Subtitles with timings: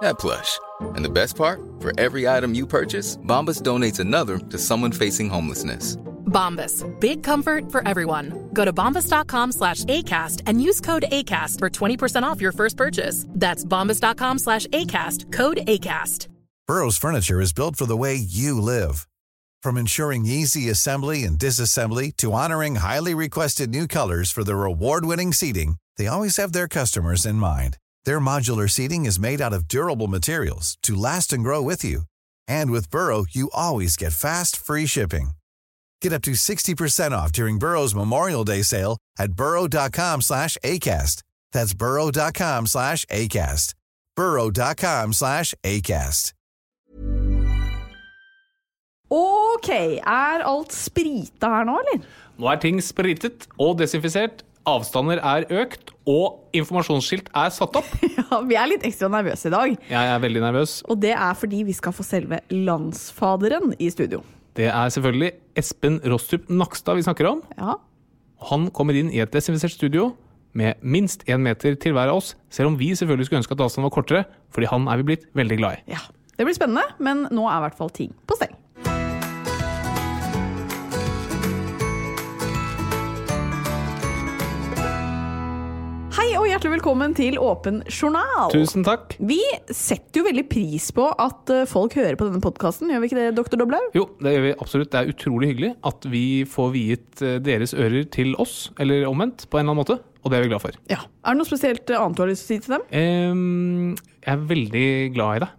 [0.00, 0.58] that plush.
[0.96, 1.60] And the best part?
[1.80, 5.96] For every item you purchase, Bombas donates another to someone facing homelessness.
[6.28, 6.84] Bombas.
[7.00, 8.50] Big comfort for everyone.
[8.52, 13.24] Go to bombas.com slash ACAST and use code ACAST for 20% off your first purchase.
[13.30, 15.32] That's bombas.com slash ACAST.
[15.32, 16.28] Code ACAST.
[16.66, 19.08] Burrow's furniture is built for the way you live.
[19.62, 25.32] From ensuring easy assembly and disassembly to honoring highly requested new colors for their award-winning
[25.32, 27.78] seating, they always have their customers in mind.
[28.08, 32.04] Their modular seating is made out of durable materials to last and grow with you.
[32.56, 35.32] And with Burrow, you always get fast, free shipping.
[36.00, 41.22] Get up to 60% off during Burrow's Memorial Day sale at burrow.com slash ACAST.
[41.52, 43.74] That's burrow.com slash ACAST.
[44.16, 46.32] burrow.com slash ACAST.
[49.10, 52.08] Ok, er alt sprita her nå, eller?
[52.40, 57.88] Nå er ting spritet og desinfisert, avstander er økt, og informasjonsskilt er satt opp.
[58.28, 59.74] Ja, vi er litt ekstra nervøse i dag.
[59.88, 60.78] Jeg er veldig nervøs.
[60.92, 64.22] Og det er fordi vi skal få selve landsfaderen i studio.
[64.58, 67.42] Det er selvfølgelig Espen Rostrup Nakstad vi snakker om.
[67.58, 67.76] Ja,
[68.50, 70.12] Han kommer inn i et desinfisert studio
[70.58, 73.62] med minst én meter til hver av oss, selv om vi selvfølgelig skulle ønske at
[73.64, 74.22] avstanden var kortere,
[74.54, 75.92] fordi han er vi blitt veldig glad i.
[75.96, 76.04] ja.
[76.38, 78.52] Det blir spennende, men nå er i hvert fall ting på stell.
[86.18, 88.48] Hei og hjertelig velkommen til Åpen journal.
[88.50, 89.12] Tusen takk.
[89.22, 89.36] Vi
[89.70, 93.18] setter jo veldig pris på at eh, folk hører på denne podkasten, gjør vi ikke
[93.20, 93.92] det, doktor Doblaug?
[93.94, 94.88] Jo, det gjør vi absolutt.
[94.90, 99.44] Det er utrolig hyggelig at vi får viet eh, deres ører til oss, eller omvendt,
[99.46, 99.98] på en eller annen måte.
[100.24, 100.80] Og det er vi glad for.
[100.90, 100.98] Ja.
[101.22, 102.88] Er det noe spesielt eh, annet du har lyst til å si til dem?
[102.98, 105.54] Um, jeg er veldig glad i deg.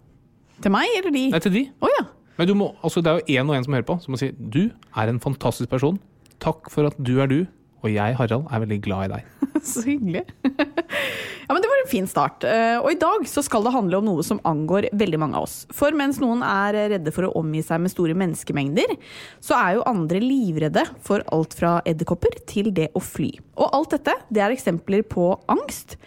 [0.65, 1.25] Til meg eller de?
[1.37, 1.63] Nei, til de.
[1.79, 2.03] Oh, ja.
[2.35, 4.19] Men du må, altså det er jo én og én som hører på, som må
[4.19, 6.03] si du er en fantastisk person.
[6.43, 7.45] Takk for at du er du,
[7.79, 9.35] og jeg, Harald, er veldig glad i deg.
[9.69, 10.23] Så hyggelig.
[10.47, 12.45] ja, men Det var en fin start.
[12.47, 15.47] Eh, Og i dag så skal det handle om noe som angår veldig mange av
[15.47, 15.61] oss.
[15.75, 18.95] For mens noen er redde for å omgi seg med store menneskemengder,
[19.43, 23.31] så er jo andre livredde for alt fra edderkopper til det å fly.
[23.59, 25.97] Og alt dette det er eksempler på angst.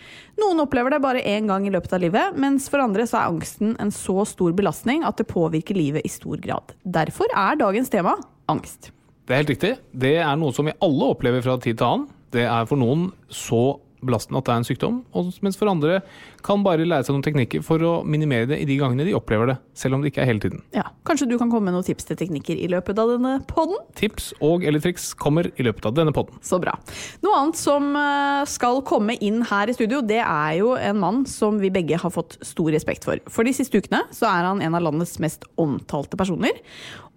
[0.40, 3.34] Noen opplever det bare én gang i løpet av livet, mens for andre så er
[3.34, 6.72] angsten en så stor belastning at det påvirker livet i stor grad.
[6.88, 8.16] Derfor er dagens tema
[8.50, 8.90] angst.
[9.22, 9.72] Det er helt riktig.
[9.94, 12.08] Det er noe som vi alle opplever fra tid til annen.
[12.32, 14.96] Det er for noen så belastende at det er en sykdom,
[15.44, 16.00] mens for andre
[16.44, 19.52] kan bare lære seg noen teknikker for å minimere det i de gangene de opplever
[19.52, 20.64] det, selv om det ikke er hele tiden.
[20.76, 23.80] Ja, Kanskje du kan komme med noen tips til teknikker i løpet av denne podden?
[23.98, 26.38] Tips og eller triks kommer i løpet av denne podden.
[26.46, 26.76] Så bra.
[27.24, 31.24] Noe annet som eh, skal komme inn her i studio, det er jo en mann
[31.26, 33.18] som vi begge har fått stor respekt for.
[33.26, 36.62] For de siste ukene så er han en av landets mest omtalte personer.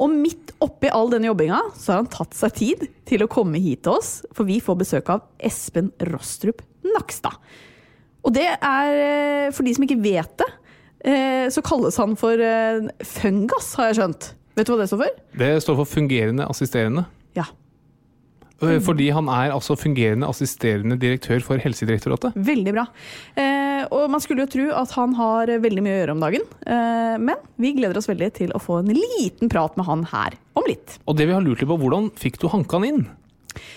[0.02, 3.62] Og midt oppi all denne jobbinga så har han tatt seg tid til å komme
[3.62, 7.38] hit til oss, for vi får besøk av Espen Rostrup Nakstad.
[8.26, 10.48] Og det er, eh, for de som ikke vet det,
[11.06, 14.32] eh, så kalles han for eh, Fungas, har jeg skjønt.
[14.56, 15.22] Vet du hva det står for?
[15.38, 17.06] Det står for fungerende assisterende.
[17.36, 17.46] Ja,
[18.56, 22.38] Fordi han er altså fungerende assisterende direktør for Helsedirektoratet.
[22.40, 22.86] Veldig bra.
[23.92, 26.48] Og man skulle jo tro at han har veldig mye å gjøre om dagen.
[27.20, 30.64] Men vi gleder oss veldig til å få en liten prat med han her om
[30.72, 30.96] litt.
[31.04, 33.04] Og det vi har lurt litt på, hvordan fikk du hanka han inn?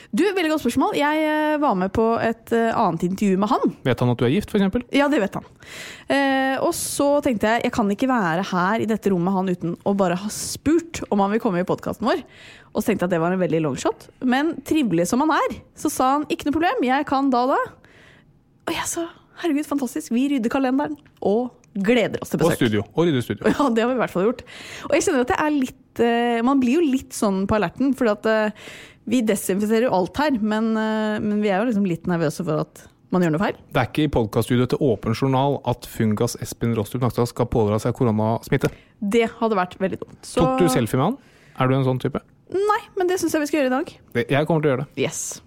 [0.09, 0.95] Du, veldig godt spørsmål.
[0.97, 3.75] Jeg eh, var med på et eh, annet intervju med han.
[3.85, 4.87] Vet han at du er gift, f.eks.?
[4.97, 5.45] Ja, det vet han.
[6.09, 9.53] Eh, og så tenkte jeg jeg kan ikke være her i dette rommet med han
[9.53, 12.25] uten å bare ha spurt om han vil komme i podkasten vår.
[12.73, 14.09] Og så tenkte jeg at det var en veldig longshot.
[14.25, 17.53] Men trivelig som han er, så sa han ikke noe problem, jeg kan da og
[17.53, 17.61] da.
[18.69, 19.05] Og jeg sa
[19.43, 20.97] herregud, fantastisk, vi rydder kalenderen.
[21.21, 21.51] Og
[21.85, 22.57] gleder oss til besøk.
[22.57, 22.89] Og studio.
[22.95, 23.45] Og rydde studio.
[23.53, 24.47] Ja, det har vi i hvert fall gjort.
[24.89, 27.93] Og jeg kjenner at det er litt eh, Man blir jo litt sånn på alerten,
[27.99, 28.31] fordi at
[29.09, 32.61] vi desinfiserer jo alt her, men, eh, men vi er jo liksom litt nervøse for
[32.67, 33.57] at man gjør noe feil.
[33.73, 37.79] Det er ikke i podkaststudioet til Åpen journal at Fungas Espen Rostrup Nakstad skal pådra
[37.81, 38.69] seg koronasmitte.
[39.01, 40.21] Det hadde vært veldig dumt.
[40.23, 41.19] Så- Tok du selfie med han?
[41.59, 42.21] Er du en sånn type?
[42.53, 43.99] Nei, men det syns jeg vi skal gjøre i dag.
[44.29, 45.03] Jeg kommer til å gjøre det.
[45.09, 45.41] Yes.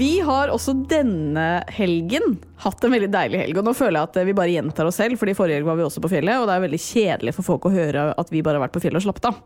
[0.00, 3.58] Vi har også denne helgen hatt en veldig deilig helg.
[3.60, 5.84] Og nå føler jeg at vi bare gjentar oss selv, fordi forrige helg var vi
[5.84, 6.40] også på fjellet.
[6.40, 8.80] Og det er veldig kjedelig for folk å høre at vi bare har vært på
[8.80, 9.42] fjellet og slappet av.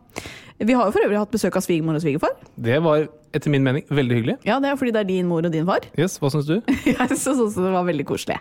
[0.63, 2.37] Vi har jo for øvrig hatt besøk av svigermor og svigerfar.
[2.55, 3.03] Det var
[3.35, 4.37] etter min mening veldig hyggelig.
[4.47, 5.89] Ja, det er fordi det er din mor og din far.
[5.99, 6.61] Yes, Hva syns du?
[6.87, 8.39] Jeg også det var veldig koselig.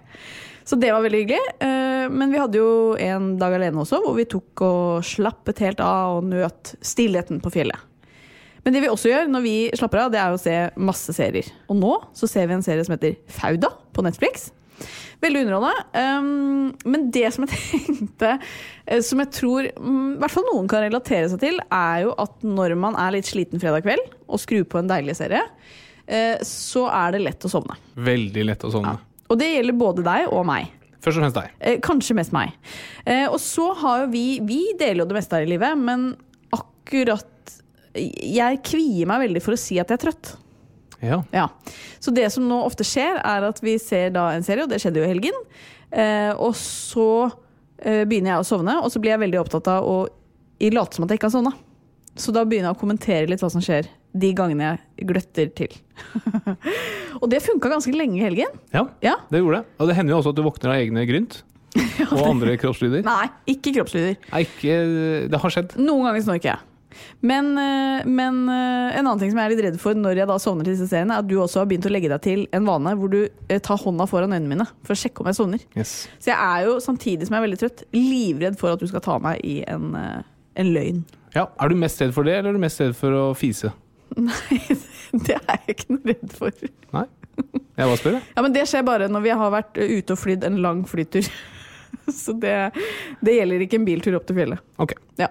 [0.64, 1.56] Så det var veldig hyggelig.
[1.66, 2.70] Eh, Men vi hadde jo
[3.00, 7.52] en dag alene også, hvor vi tok og slappet helt av og nøt stillheten på
[7.58, 7.90] fjellet.
[8.64, 11.48] Men det vi også gjør når vi slapper av, det er å se masse serier.
[11.68, 14.50] Og nå så ser vi en serie som heter Fauda på Netflix.
[15.22, 15.84] Veldig underholdende.
[15.94, 18.34] Um, men det som jeg tenkte,
[18.86, 22.14] eh, som jeg tror um, i hvert fall noen kan relatere seg til, er jo
[22.24, 26.36] at når man er litt sliten fredag kveld og skrur på en deilig serie, uh,
[26.44, 27.76] så er det lett å sovne.
[28.00, 28.96] Veldig lett å sovne.
[29.32, 30.72] Og det gjelder både deg og meg.
[31.04, 31.54] Først og fremst deg.
[31.60, 32.54] Eh, kanskje mest meg.
[33.04, 36.14] Eh, og så har jo vi Vi deler jo det meste her i livet, men
[36.54, 37.58] akkurat
[37.94, 40.32] Jeg kvier meg veldig for å si at jeg er trøtt.
[41.04, 41.20] Ja.
[41.34, 41.48] Ja.
[42.02, 44.80] Så det som nå ofte skjer, er at vi ser da en serie, og det
[44.82, 45.36] skjedde jo i helgen.
[45.94, 47.06] Eh, og så
[47.78, 49.98] eh, begynner jeg å sovne, og så blir jeg veldig opptatt av å
[50.64, 51.52] i late som at jeg ikke har sovna.
[52.16, 55.72] Så da begynner jeg å kommentere litt hva som skjer de gangene jeg gløtter til.
[57.20, 58.54] og det funka ganske lenge i helgen.
[58.74, 59.16] ja, Ja.
[59.30, 59.66] det gjorde det.
[59.82, 61.40] Og det hender jo også at du våkner av egne grynt.
[62.14, 63.02] Og andre kroppslyder.
[63.02, 64.14] Nei, ikke kroppslyder.
[64.30, 64.74] Nei, ikke
[65.32, 65.72] Det har skjedd.
[65.82, 66.62] Noen ganger snorker jeg.
[67.24, 70.30] Men, eh, men eh, en annen ting som jeg er litt redd for når jeg
[70.30, 72.44] da sovner til disse seriene, er at du også har begynt å legge deg til
[72.54, 75.38] en vane hvor du eh, tar hånda foran øynene mine for å sjekke om jeg
[75.40, 75.66] sovner.
[75.78, 75.96] Yes.
[76.18, 79.04] Så jeg er jo, samtidig som jeg er veldig trøtt, livredd for at du skal
[79.04, 81.04] ta meg i en, en løgn.
[81.34, 83.72] Ja, Er du mest redd for det, eller er du mest redd for å fise?
[84.14, 84.60] Nei,
[85.26, 86.64] det er jeg ikke noe redd for.
[86.94, 87.08] Nei?
[87.74, 88.26] Jeg bare spør, jeg.
[88.36, 91.26] Ja, Men det skjer bare når vi har vært ute og flydd en lang flytur.
[92.22, 92.54] Så det,
[93.24, 94.62] det gjelder ikke en biltur opp til fjellet.
[94.82, 94.94] Ok.
[95.20, 95.30] Ja.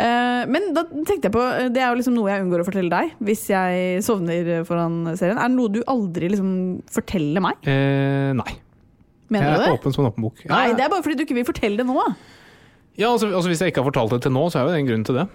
[0.00, 2.66] Eh, Men da tenkte jeg på, eh, det er jo liksom noe jeg unngår å
[2.68, 5.36] fortelle deg hvis jeg sovner foran serien.
[5.36, 6.50] Er det noe du aldri liksom
[6.90, 7.60] forteller meg?
[7.68, 8.56] Eh, nei.
[9.30, 9.74] Mener jeg er det?
[9.78, 10.40] åpen som en åpen bok.
[10.42, 11.94] Ja, Nei, det er bare fordi du ikke vil fortelle det nå.
[12.98, 14.80] ja altså, altså Hvis jeg ikke har fortalt det til nå, så er jo det
[14.80, 15.26] en grunn til det.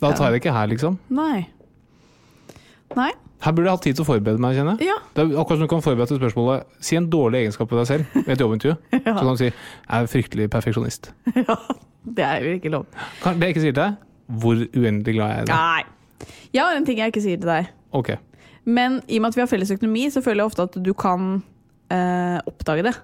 [0.00, 0.96] Da tar jeg det ikke her, liksom.
[1.12, 1.44] Nei.
[2.96, 3.10] Nei?
[3.44, 4.90] Her burde jeg hatt tid til å forberede meg, kjenner jeg.
[4.90, 4.96] Ja.
[5.14, 7.88] Det er akkurat som du kan forberede til spørsmålet Si en dårlig egenskap ved deg
[7.88, 8.74] selv i et jobbintervju.
[9.04, 9.54] Så kan du si 'jeg
[10.00, 11.12] er fryktelig perfeksjonist'.
[11.48, 11.56] ja.
[12.04, 12.86] Det er jo ikke lov.
[13.22, 13.96] Kan- Det jeg ikke sier til deg,
[14.40, 15.54] hvor uendelig glad jeg er i deg.
[15.54, 16.30] Nei.
[16.54, 17.68] Jeg har en ting jeg ikke sier til deg.
[17.92, 18.10] Ok.
[18.64, 20.92] Men i og med at vi har felles økonomi, så føler jeg ofte at du
[20.94, 21.42] kan
[21.90, 22.94] eh, oppdage det.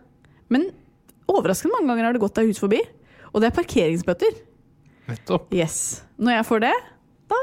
[0.49, 0.69] Men
[1.29, 2.81] overraskende mange ganger har det gått deg hus forbi.
[3.35, 4.37] Og det er parkeringsbøtter.
[5.09, 5.53] Nettopp.
[5.55, 6.03] Yes.
[6.19, 6.73] Når jeg får det,
[7.31, 7.41] da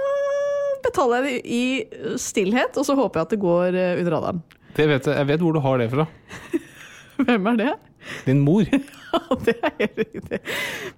[0.84, 4.44] betaler jeg det i stillhet, og så håper jeg at det går eh, under radaren.
[4.74, 6.08] Det vet jeg, jeg vet hvor du har det fra.
[7.28, 7.74] Hvem er det?
[8.26, 8.64] Din mor.
[9.46, 10.40] det er helt riktig.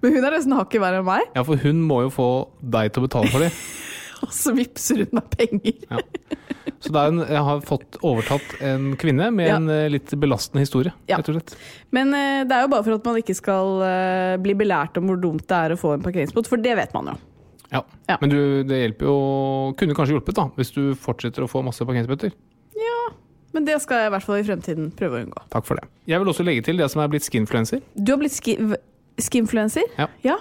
[0.02, 2.28] Men hun er nesten hakket verre enn meg, Ja, for hun må jo få
[2.62, 3.50] deg til å betale for det.
[4.24, 5.78] og så vippser hun meg penger.
[5.90, 6.00] Ja.
[6.82, 9.56] Så en, jeg har fått overtatt en kvinne med Ja.
[9.60, 11.18] en eh, litt belastende historie, Ja.
[11.20, 11.54] rett og slett.
[11.96, 15.08] Men eh, det er jo bare for at man ikke skal eh, bli belært om
[15.08, 17.16] hvor dumt det er å få en parkeringsbot, for det vet man jo.
[17.72, 17.80] Ja.
[18.08, 18.16] Ja.
[18.22, 19.14] Men du, det hjelper jo
[19.74, 22.30] Kunne kanskje hjulpet, da, hvis du fortsetter å få masse parkeringsbøter.
[23.56, 25.42] Men det skal jeg i hvert fall i fremtiden prøve å unngå.
[25.54, 25.88] Takk for det.
[26.12, 27.80] Jeg vil også legge til det som er blitt skinfluencer.
[27.96, 28.58] Du har blitt ski
[29.16, 29.86] skinfluencer?
[29.96, 30.10] Ja.
[30.26, 30.36] Ja.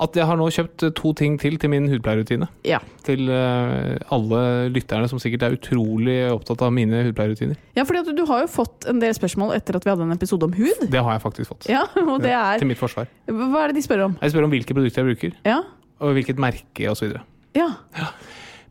[0.00, 2.46] At jeg har nå kjøpt eh, to ting til til min hudpleierrutine.
[2.64, 2.78] ja.
[3.04, 4.40] Til eh, alle
[4.72, 7.58] lytterne som sikkert er utrolig opptatt av mine hudpleierrutiner.
[7.76, 10.48] Ja, fordi du har jo fått en del spørsmål etter at vi hadde en episode
[10.48, 10.86] om hud.
[10.88, 11.68] Det har jeg faktisk fått.
[11.68, 13.10] Ja, og det er Til mitt forsvar.
[13.28, 14.16] Hva er det de spør om?
[14.22, 15.58] Jeg spør om hvilke produkter jeg bruker, Ja.
[16.00, 17.18] og hvilket merke osv.
[17.58, 17.68] Ja.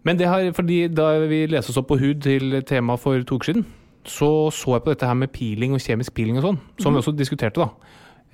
[0.09, 3.37] Men det har, fordi da vi leste oss opp på hud til tema for to
[3.37, 3.65] uker siden,
[4.09, 7.01] så så jeg på dette her med peeling og kjemisk peeling og sånn, som vi
[7.03, 7.67] også diskuterte da.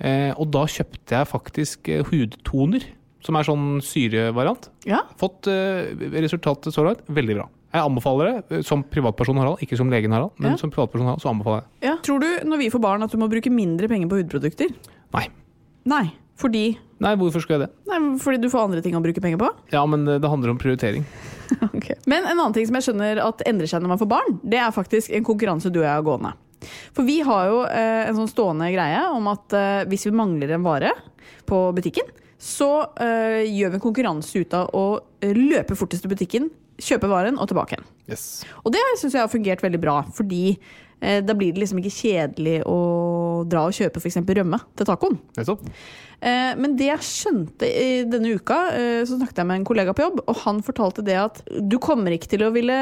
[0.00, 2.84] Eh, og da kjøpte jeg faktisk eh, hudtoner,
[3.26, 4.70] som er sånn syrevariant.
[4.86, 5.02] ja.
[5.20, 5.92] Fått eh,
[6.22, 7.46] resultatet så langt veldig bra.
[7.76, 10.56] Jeg anbefaler det eh, som privatperson Harald, ikke som legen Harald, men Ja.
[10.60, 11.88] som privatperson Harald, så anbefaler jeg det.
[11.90, 11.96] ja.
[12.06, 14.72] Tror du når vi får barn at du må bruke mindre penger på hudprodukter?
[15.12, 15.26] Nei.
[15.84, 16.04] Nei.
[16.40, 16.64] Fordi
[17.02, 17.74] Nei, hvorfor skulle jeg det?
[17.90, 19.50] Nei, fordi du får andre ting å bruke penger på?
[19.74, 21.04] Ja, men eh, det handler om prioritering.
[22.10, 24.58] Men en annen ting som jeg skjønner at endrer seg når man får barn, det
[24.58, 26.32] er faktisk en konkurranse du og jeg har gående.
[26.96, 30.56] For vi har jo eh, en sånn stående greie om at eh, hvis vi mangler
[30.56, 30.90] en vare
[31.46, 32.08] på butikken,
[32.42, 34.86] så eh, gjør vi en konkurranse ut av å
[35.36, 36.50] løpe fortest til butikken,
[36.82, 37.86] kjøpe varen og tilbake igjen.
[38.10, 38.26] Yes.
[38.64, 41.96] Og det syns jeg har fungert veldig bra, fordi eh, da blir det liksom ikke
[41.96, 42.78] kjedelig å
[43.44, 44.20] dra og kjøpe f.eks.
[44.24, 45.18] rømme til tacoen.
[46.20, 49.92] Eh, Men det jeg skjønte i denne uka, eh, så snakket jeg med en kollega
[49.92, 52.78] på jobb, og han fortalte det at du kommer ikke til å ville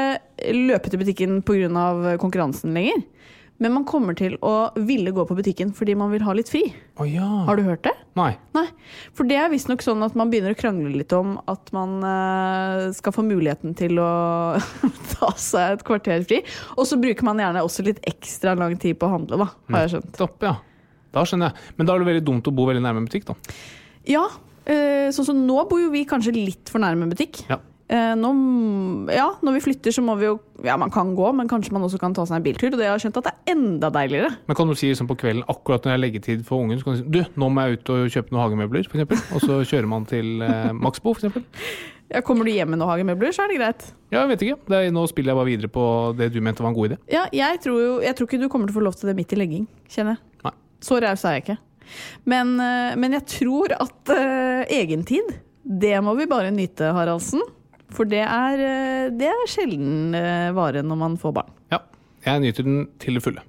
[0.55, 2.15] løpe til butikken pga.
[2.21, 3.03] konkurransen lenger.
[3.63, 6.63] Men man kommer til å ville gå på butikken fordi man vil ha litt fri.
[6.99, 7.27] Oh, ja.
[7.47, 7.93] Har du hørt det?
[8.19, 8.33] Nei.
[8.55, 8.65] Nei.
[9.15, 12.91] For det er visstnok sånn at man begynner å krangle litt om at man uh,
[12.95, 14.09] skal få muligheten til å
[15.15, 16.41] ta seg et kvarter fri.
[16.75, 19.85] Og så bruker man gjerne også litt ekstra lang tid på å handle, da, har
[19.85, 20.11] jeg skjønt.
[20.19, 20.57] Stopp, ja.
[21.15, 21.71] Da skjønner jeg.
[21.77, 23.39] Men da er det veldig dumt å bo veldig nærme butikk, da.
[24.09, 24.27] Ja,
[24.65, 27.43] Uh, sånn som nå bor jo vi kanskje litt for nærme butikk.
[27.45, 27.59] Ja.
[27.85, 28.29] Eh, nå,
[29.13, 31.83] ja, når vi flytter så må vi jo Ja, man kan gå, men kanskje man
[31.85, 32.71] også kan ta seg en biltur.
[32.71, 34.31] Og det har jeg skjønt at det er enda deiligere.
[34.47, 36.87] Men kan du si liksom på kvelden, akkurat når det er leggetid for ungen, så
[36.87, 39.27] kan du si du, nå må jeg ut og kjøpe noen hagemøbler, f.eks.
[39.35, 41.51] Og så kjører man til eh, Maxbo, f.eks.
[42.13, 43.85] Ja, kommer du hjem med noen hagemøbler, så er det greit.
[44.13, 44.57] Ja, jeg vet ikke.
[44.69, 45.85] Det er, nå spiller jeg bare videre på
[46.17, 46.99] det du mente var en god idé.
[47.11, 49.17] Ja, jeg tror jo Jeg tror ikke du kommer til å få lov til det
[49.17, 50.45] midt i legging, kjenner jeg.
[50.45, 50.53] Nei.
[50.85, 51.57] Så raus er jeg ikke.
[52.29, 57.41] Men, eh, men jeg tror at uh, egentid, det må vi bare nyte, Haraldsen.
[57.95, 61.51] For det er, eh, det er sjelden eh, vare når man får barn.
[61.71, 61.81] Ja.
[62.25, 63.43] Jeg nyter den til det fulle.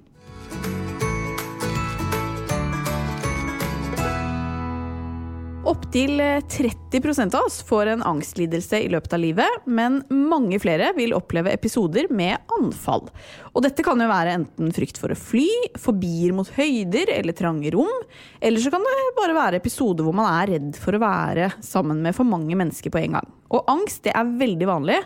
[5.67, 11.11] Opptil 30% av oss får en angstlidelse i løpet av livet, men mange flere vil
[11.17, 13.03] oppleve episoder med anfall.
[13.51, 17.73] Og dette kan jo være enten frykt for å fly, fobier mot høyder eller trange
[17.75, 17.91] rom,
[18.39, 21.99] eller så kan det bare være episoder hvor man er redd for å være sammen
[22.05, 23.35] med for mange mennesker på en gang.
[23.51, 25.01] Og angst det er veldig vanlig,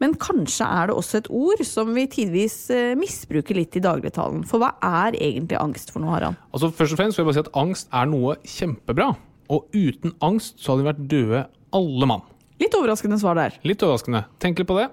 [0.00, 4.48] men kanskje er det også et ord som vi tidvis eh, misbruker litt i dagligtalen.
[4.48, 4.72] For hva
[5.04, 6.40] er egentlig angst for noe, Harald?
[6.56, 9.12] Altså Først og fremst vil jeg bare si at angst er noe kjempebra.
[9.48, 11.42] Og uten angst så hadde de vært døde
[11.76, 12.24] alle mann.
[12.58, 13.58] Litt overraskende svar der.
[13.66, 14.24] Litt overraskende.
[14.42, 14.88] Tenk litt på det.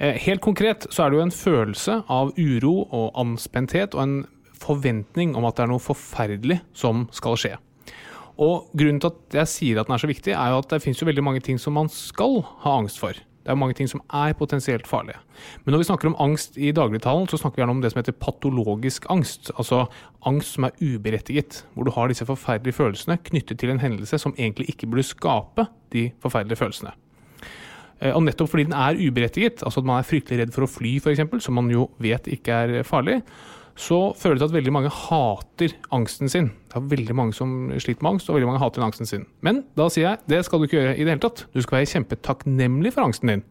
[0.00, 4.14] Eh, Helt konkret så er det jo en følelse av uro og anspenthet og en
[4.60, 7.54] forventning om at det er noe forferdelig som skal skje.
[8.40, 10.80] Og grunnen til at jeg sier at den er så viktig, er jo at det
[10.84, 13.16] finnes jo veldig mange ting som man skal ha angst for.
[13.40, 15.16] Det er mange ting som er potensielt farlige.
[15.64, 18.00] Men når vi snakker om angst i dagligtalen, så snakker vi gjerne om det som
[18.02, 19.48] heter patologisk angst.
[19.56, 19.86] Altså
[20.28, 21.62] angst som er uberettiget.
[21.74, 25.66] Hvor du har disse forferdelige følelsene knyttet til en hendelse som egentlig ikke burde skape
[25.94, 26.92] de forferdelige følelsene.
[28.00, 30.70] Eh, Og nettopp fordi den er uberettiget, altså at man er fryktelig redd for å
[30.70, 33.22] fly f.eks., som man jo vet ikke er farlig,
[33.80, 36.50] så fører det at veldig mange hater angsten sin.
[36.68, 39.24] Det er veldig mange som sliter med angst, og veldig mange hater angsten sin.
[39.46, 41.46] Men da sier jeg, det skal du ikke gjøre i det hele tatt.
[41.54, 43.44] Du skal være kjempetakknemlig for angsten din.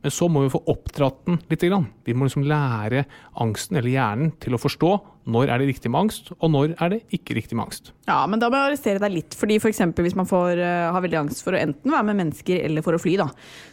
[0.00, 1.64] Men så må vi få oppdratt den litt.
[2.06, 3.04] Vi må liksom lære
[3.40, 4.92] angsten, eller hjernen, til å forstå
[5.30, 7.92] når er det riktig med angst, og når er det ikke riktig med angst.
[8.08, 9.36] Ja, men da må jeg arrestere deg litt.
[9.36, 12.20] Fordi for eksempel hvis man får, uh, har veldig angst for å enten være med
[12.22, 13.28] mennesker eller for å fly, da,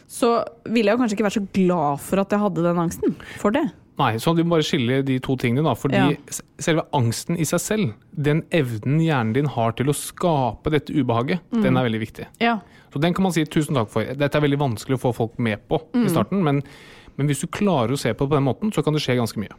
[0.08, 0.38] så
[0.68, 3.66] ville jeg kanskje ikke vært så glad for at jeg hadde den angsten for det.
[3.98, 5.72] Nei, så du må bare skille de to tingene, da.
[5.74, 6.34] Fordi Ja.
[6.62, 11.40] selve angsten i seg selv, den evnen hjernen din har til å skape dette ubehaget,
[11.50, 12.26] den er veldig viktig.
[12.40, 12.60] Ja.
[12.92, 14.04] Så den kan man si tusen takk for.
[14.04, 16.62] Dette er veldig vanskelig å få folk med på i starten, men,
[17.18, 19.18] men hvis du klarer å se på det på den måten, så kan det skje
[19.18, 19.56] ganske mye.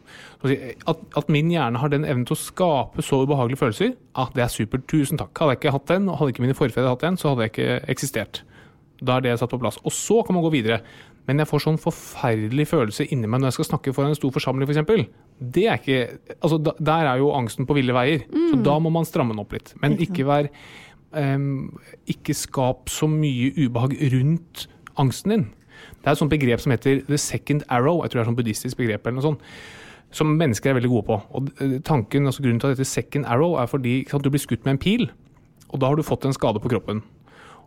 [0.88, 4.42] At, at min hjerne har den evnen til å skape så ubehagelige følelser, ah, det
[4.46, 4.88] er supert.
[4.88, 5.36] Tusen takk.
[5.38, 7.52] Hadde jeg ikke hatt den, og hadde ikke mine forfedre hatt den, så hadde jeg
[7.52, 8.42] ikke eksistert.
[9.02, 9.78] Da er det satt på plass.
[9.86, 10.82] Og så kan man gå videre.
[11.30, 14.32] Men jeg får sånn forferdelig følelse inni meg når jeg skal snakke foran en stor
[14.34, 15.04] forsamling, f.eks.
[15.38, 16.00] Det er ikke
[16.40, 18.24] Altså, da, der er jo angsten på ville veier.
[18.50, 19.76] Så da må man stramme den opp litt.
[19.84, 20.50] Men ikke vær
[21.14, 21.70] um,
[22.10, 24.66] Ikke skap så mye ubehag rundt
[25.00, 25.46] angsten din.
[26.00, 28.02] Det er et sånt begrep som heter the second arrow.
[28.02, 29.46] Jeg tror det er et buddhistisk begrep eller noe sånt.
[30.16, 31.20] Som mennesker er veldig gode på.
[31.38, 34.42] Og eh, tanken, altså Grunnen til at dette second arrow er fordi sant, du blir
[34.42, 35.06] skutt med en pil,
[35.70, 37.04] og da har du fått en skade på kroppen.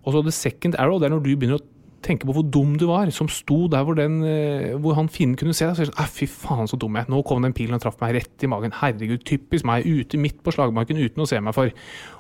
[0.03, 1.67] Og så the second arrow, det er når du begynner å
[2.03, 5.37] tenke på hvor dum du var, som sto der hvor, den, eh, hvor han finnen
[5.39, 5.77] kunne se deg.
[5.79, 7.07] Så det sånn, fy faen så dum jeg.
[7.13, 8.75] Nå kom den pilen og traff meg rett i magen.
[8.81, 9.87] Herregud, typisk meg.
[9.87, 11.71] Ute midt på slagmarken uten å se meg for.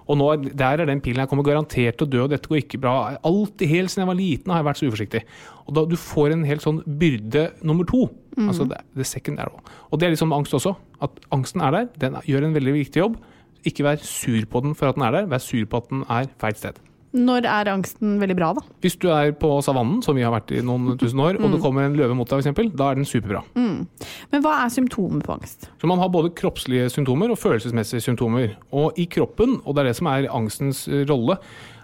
[0.09, 2.49] Og nå, er- der er den pilen jeg kommer garantert til å dø, og dette
[2.51, 3.17] går ikke bra.
[3.25, 5.23] Alltid helt siden jeg var liten har jeg vært så uforsiktig.
[5.67, 8.07] Og da du får en helt sånn byrde nummer to.
[8.39, 9.61] Altså det, the second arrow.
[9.93, 10.77] Og det er litt sånn angst også.
[11.05, 11.89] At angsten er der.
[11.99, 13.19] Den gjør en veldig viktig jobb.
[13.65, 16.03] Ikke vær sur på den for at den er der, vær sur på at den
[16.11, 16.79] er feil sted.
[17.13, 18.63] Når er angsten veldig bra, da?
[18.85, 21.61] Hvis du er på savannen, som vi har vært i noen tusen år, og det
[21.65, 23.43] kommer en løve mot deg, f.eks., da er den superbra.
[23.53, 25.69] Men hva er symptomer på angst?
[25.81, 28.57] Så man har både kroppslige symptomer og følelsesmessige symptomer.
[28.73, 31.37] Og i kroppen, og det er det som er angstens eh, rolle,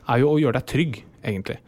[0.08, 1.58] er jo å gjøre deg trygg, egentlig.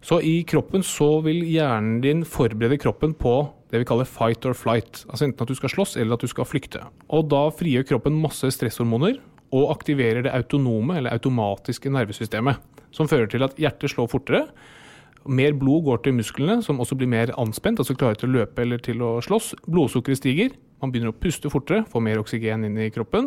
[0.00, 3.34] Så i kroppen så vil hjernen din forberede kroppen på
[3.70, 5.02] det vi kaller fight or flight.
[5.10, 6.82] Altså enten at du skal slåss eller at du skal flykte.
[7.12, 9.18] Og da frigjør kroppen masse stresshormoner
[9.54, 12.62] og aktiverer det autonome eller automatiske nervesystemet.
[12.96, 14.46] Som fører til at hjertet slår fortere.
[15.28, 18.62] Mer blod går til musklene, som også blir mer anspent, altså klare til å løpe
[18.64, 19.52] eller til å slåss.
[19.68, 20.54] Blodsukkeret stiger.
[20.80, 23.26] Man begynner å puste fortere, får mer oksygen inn i kroppen.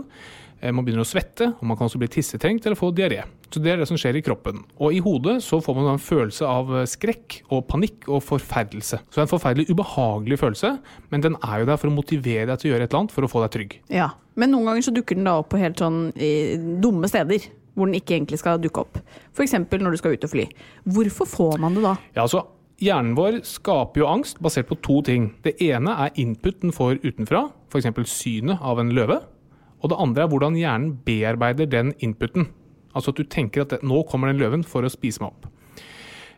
[0.60, 3.22] Eh, Man begynner å svette, og man kan også bli tissetrengt eller få diaré.
[3.53, 4.63] Så Det er det som skjer i kroppen.
[4.82, 8.98] Og i hodet så får man en følelse av eh, skrekk og panikk og forferdelse.
[9.05, 10.79] Så det er en forferdelig ubehagelig følelse,
[11.12, 13.13] men den er jo der for å motivere deg til å gjøre et eller annet
[13.13, 13.77] for å få deg trygg.
[13.93, 14.10] Ja.
[14.36, 17.46] Men noen ganger så dukker den da opp på helt sånn eh, dumme steder.
[17.74, 19.00] Hvor den ikke egentlig skal dukke opp.
[19.34, 19.56] F.eks.
[19.58, 20.48] når du skal ut og fly.
[20.86, 21.96] Hvorfor får man det da?
[22.13, 22.46] Ja, altså,
[22.84, 25.30] Hjernen vår skaper jo angst basert på to ting.
[25.46, 27.88] Det ene er input den får utenfra, f.eks.
[28.10, 29.20] synet av en løve.
[29.84, 32.50] Og det andre er hvordan hjernen bearbeider den inputen.
[32.94, 35.50] Altså at du tenker at det, nå kommer den løven for å spise meg opp.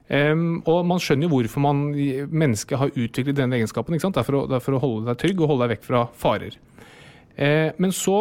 [0.06, 1.86] Um, og man skjønner jo hvorfor man,
[2.30, 3.98] mennesket har utviklet denne egenskapen.
[3.98, 5.88] Det er for å, det er for å holde deg trygg og holde deg vekk
[5.88, 6.58] fra farer.
[7.40, 8.20] Uh, men så,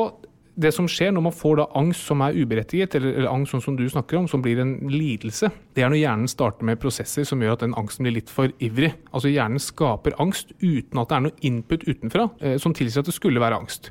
[0.54, 3.64] det som skjer når man får da angst som er uberettiget, eller, eller angst sånn
[3.64, 7.26] som du snakker om, som blir en lidelse, det er når hjernen starter med prosesser
[7.26, 8.92] som gjør at den angsten blir litt for ivrig.
[9.11, 13.11] Altså hjernen skaper angst uten at det er noe input utenfra eh, som tilsier at
[13.11, 13.90] det skulle være angst.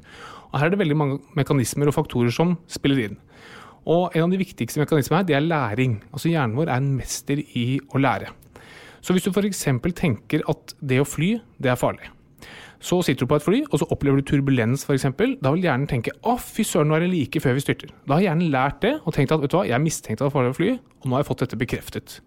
[0.53, 3.19] Og her er det veldig mange mekanismer og faktorer som spiller inn.
[3.89, 5.97] Og en av de viktigste mekanismene her, det er læring.
[6.13, 8.31] Altså hjernen vår er en mester i å lære.
[9.03, 9.65] Så hvis du f.eks.
[9.99, 12.07] tenker at det å fly, det er farlig.
[12.83, 15.05] Så sitter du på et fly, og så opplever du turbulens f.eks.
[15.39, 17.93] Da vil hjernen tenke å fy søren, nå er det like før vi styrter.
[18.09, 20.35] Da har hjernen lært det og tenkt at vet du hva, jeg mistenkte at det
[20.35, 22.17] var å fly, og nå har jeg fått dette bekreftet.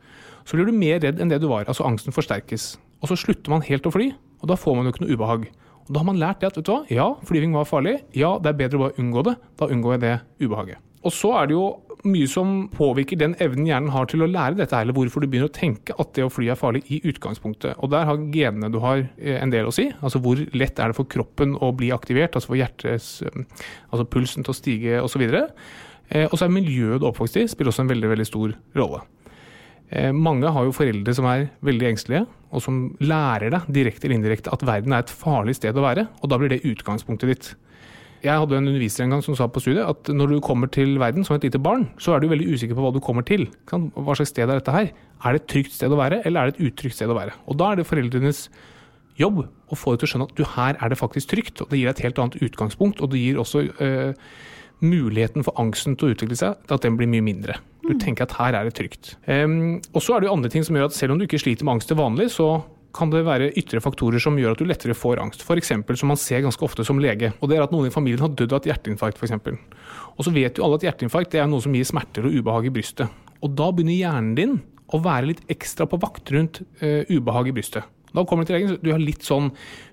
[0.49, 1.69] Så blir du mer redd enn det du var.
[1.69, 2.77] Altså angsten forsterkes.
[3.03, 4.09] Og så slutter man helt å fly,
[4.41, 5.47] og da får man jo ikke noe ubehag.
[5.87, 7.99] Og da har man lært det at vet du hva, ja, flyving var farlig.
[8.17, 9.37] Ja, det er bedre å bare unngå det.
[9.61, 10.15] Da unngår jeg det
[10.47, 10.81] ubehaget.
[11.07, 11.67] Og så er det jo
[12.05, 15.51] mye som påvirker den evnen hjernen har til å lære dette, eller hvorfor du begynner
[15.51, 17.79] å tenke at det å fly er farlig i utgangspunktet.
[17.81, 19.89] Og der har genene du har eh, en del å si.
[20.01, 23.43] Altså hvor lett er det for kroppen å bli aktivert, altså for hjertets eh,
[23.91, 25.23] Altså pulsen til å stige osv.
[25.27, 28.57] Eh, og så er miljøet du er oppvokst i, spiller også en veldig, veldig stor
[28.79, 29.05] rolle.
[30.11, 34.51] Mange har jo foreldre som er veldig engstelige, og som lærer deg direkte eller indirekte
[34.51, 37.51] at verden er et farlig sted å være, og da blir det utgangspunktet ditt.
[38.27, 40.97] Jeg hadde en underviser en gang som sa på studiet at når du kommer til
[40.99, 43.47] verden som et lite barn, så er du veldig usikker på hva du kommer til.
[43.71, 44.91] Hva slags sted er dette her?
[45.23, 47.37] Er det et trygt sted å være, eller er det et utrygt sted å være?
[47.47, 48.49] Og da er det foreldrenes
[49.21, 51.71] jobb å få deg til å skjønne at du, her er det faktisk trygt, og
[51.71, 54.29] det gir deg et helt annet utgangspunkt, og det gir også eh,
[54.85, 57.61] muligheten for angsten til å utvikle seg, at den blir mye mindre.
[57.87, 59.15] Du tenker at her er det trygt.
[59.31, 61.41] Um, og så er det jo andre ting som gjør at selv om du ikke
[61.41, 62.49] sliter med angst til vanlig, så
[62.97, 65.45] kan det være ytre faktorer som gjør at du lettere får angst.
[65.45, 65.73] F.eks.
[66.01, 67.33] som man ser ganske ofte som lege.
[67.41, 69.59] Og det er at noen i familien har dødd av et hjerteinfarkt, f.eks.
[70.17, 72.71] Og så vet jo alle at hjerteinfarkt det er noe som gir smerter og ubehag
[72.71, 73.13] i brystet.
[73.45, 74.57] Og da begynner hjernen din
[74.95, 77.93] å være litt ekstra på vakt rundt uh, ubehag i brystet.
[78.17, 79.51] Da kommer du til legen, du har litt sånn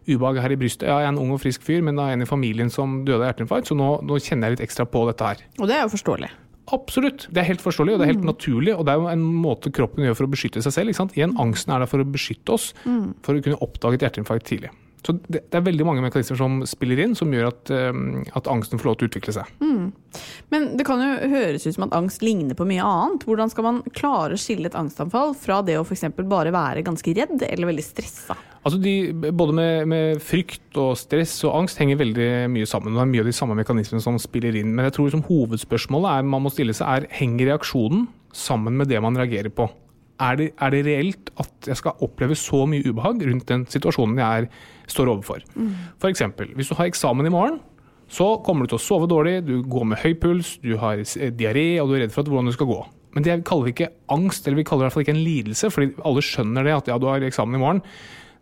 [0.07, 0.87] ubehag her i brystet.
[0.87, 3.01] Ja, jeg er en ung og frisk fyr, men det er en i familien som
[3.03, 5.43] døde av hjerteinfarkt, så nå, nå kjenner jeg litt ekstra på dette her.
[5.59, 6.29] Og det er jo forståelig.
[6.71, 7.27] Absolutt.
[7.33, 8.75] Det er helt forståelig og det er helt naturlig.
[8.77, 10.95] Og det er jo en måte kroppen gjør for å beskytte seg selv.
[11.17, 12.71] Igjen, angsten er der for å beskytte oss,
[13.25, 14.71] for å kunne oppdage et hjerteinfarkt tidlig.
[15.03, 17.91] Så det, det er veldig mange mekanismer som spiller inn, som gjør at, eh,
[18.39, 19.51] at angsten får lov til å utvikle seg.
[20.53, 23.25] Men det kan jo høres ut som at angst ligner på mye annet.
[23.27, 26.07] Hvordan skal man klare å skille et angstanfall fra det å f.eks.
[26.21, 28.37] bare være ganske redd eller veldig stressa?
[28.63, 28.95] Altså de,
[29.35, 32.95] både med, med frykt og stress og angst henger veldig mye sammen.
[32.95, 34.71] Det er mye av de samme mekanismene som spiller inn.
[34.71, 38.87] Men jeg tror liksom hovedspørsmålet er, man må stille seg er henger reaksjonen sammen med
[38.91, 39.67] det man reagerer på.
[40.23, 44.21] Er det, er det reelt at jeg skal oppleve så mye ubehag rundt den situasjonen
[44.21, 44.47] jeg er,
[44.91, 45.43] står overfor?
[46.01, 47.59] For eksempel, hvis du har eksamen i morgen,
[48.13, 51.31] så kommer du til å sove dårlig, du går med høy puls, du har eh,
[51.33, 52.81] diaré og du er redd for at, hvordan det skal gå.
[53.13, 55.23] Men det kaller vi ikke angst, eller vi kaller det i hvert fall ikke en
[55.23, 57.81] lidelse, fordi alle skjønner det at ja, du har eksamen i morgen.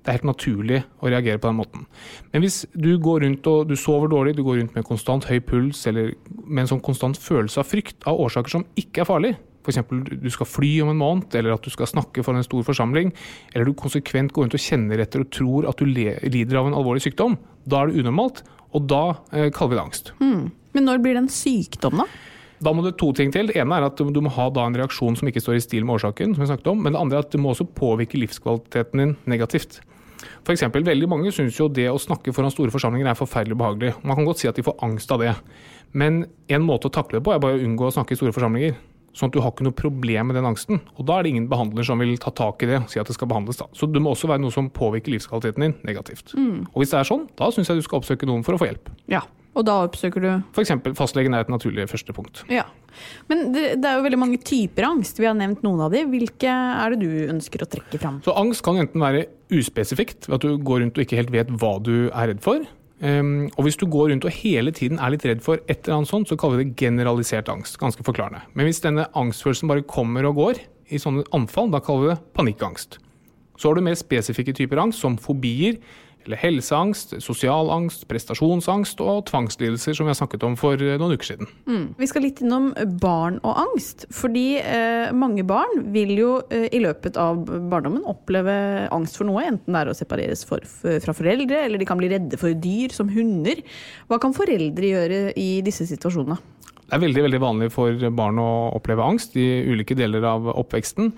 [0.01, 1.85] Det er helt naturlig å reagere på den måten.
[2.31, 5.37] Men hvis du går rundt og du sover dårlig, du går rundt med konstant høy
[5.45, 9.33] puls eller med en sånn konstant følelse av frykt av årsaker som ikke er farlig,
[9.61, 9.81] f.eks.
[10.21, 13.13] du skal fly om en måned, eller at du skal snakke for en stor forsamling,
[13.53, 16.77] eller du konsekvent går rundt og kjenner etter og tror at du lider av en
[16.77, 17.37] alvorlig sykdom,
[17.69, 20.13] da er det unormalt, og da eh, kaller vi det angst.
[20.71, 22.09] Men når blir det en sykdom, da?
[22.61, 23.49] Da må det to ting til.
[23.49, 25.97] Det ene er at du må ha en reaksjon som ikke står i stil med
[25.97, 26.83] årsaken, som jeg snakket om.
[26.85, 29.79] Men det andre er at det må også påvirke livskvaliteten din negativt.
[30.45, 33.95] For eksempel, veldig mange syns jo det å snakke foran store forsamlinger er forferdelig behagelig.
[34.05, 35.33] Man kan godt si at de får angst av det.
[35.97, 38.35] Men en måte å takle det på er bare å unngå å snakke i store
[38.35, 38.77] forsamlinger.
[39.17, 40.79] Sånn at du har ikke noe problem med den angsten.
[40.95, 43.09] Og da er det ingen behandler som vil ta tak i det og si at
[43.09, 43.59] det skal behandles.
[43.59, 43.67] da.
[43.75, 46.33] Så det må også være noe som påvirker livskvaliteten din negativt.
[46.37, 48.71] Og hvis det er sånn, da syns jeg du skal oppsøke noen for å få
[48.71, 48.91] hjelp.
[49.11, 49.25] Ja.
[49.51, 50.71] Og da oppsøker du F.eks.
[50.95, 52.45] fastlegen er et naturlig første punkt.
[52.51, 52.63] Ja.
[53.27, 55.19] Men det, det er jo veldig mange typer angst.
[55.19, 56.05] Vi har nevnt noen av de.
[56.07, 58.21] Hvilke er det du ønsker å trekke fram?
[58.23, 61.51] Så angst kan enten være uspesifikt, ved at du går rundt og ikke helt vet
[61.51, 62.63] hva du er redd for.
[63.01, 66.01] Um, og hvis du går rundt og hele tiden er litt redd for et eller
[66.01, 67.79] annet sånt, så kaller vi det generalisert angst.
[67.81, 68.43] Ganske forklarende.
[68.53, 70.61] Men hvis denne angstfølelsen bare kommer og går
[70.93, 72.99] i sånne anfall, da kaller vi det panikkangst.
[73.57, 75.79] Så har du mer spesifikke typer angst, som fobier,
[76.25, 81.15] eller helseangst, sosial angst, prestasjonsangst og tvangslidelser, som vi har snakket om for eh, noen
[81.17, 81.49] uker siden.
[81.99, 84.05] Vi skal litt innom barn og angst.
[84.13, 88.55] Fordi eh, mange barn vil jo eh, i løpet av barndommen oppleve
[88.93, 89.45] angst for noe.
[89.49, 92.93] Enten det er å separeres for, fra foreldre, eller de kan bli redde for dyr,
[92.95, 93.63] som hunder.
[94.11, 96.39] Hva kan foreldre gjøre i disse situasjonene?
[96.91, 101.13] Det er veldig veldig vanlig for barn å oppleve angst i ulike deler av oppveksten.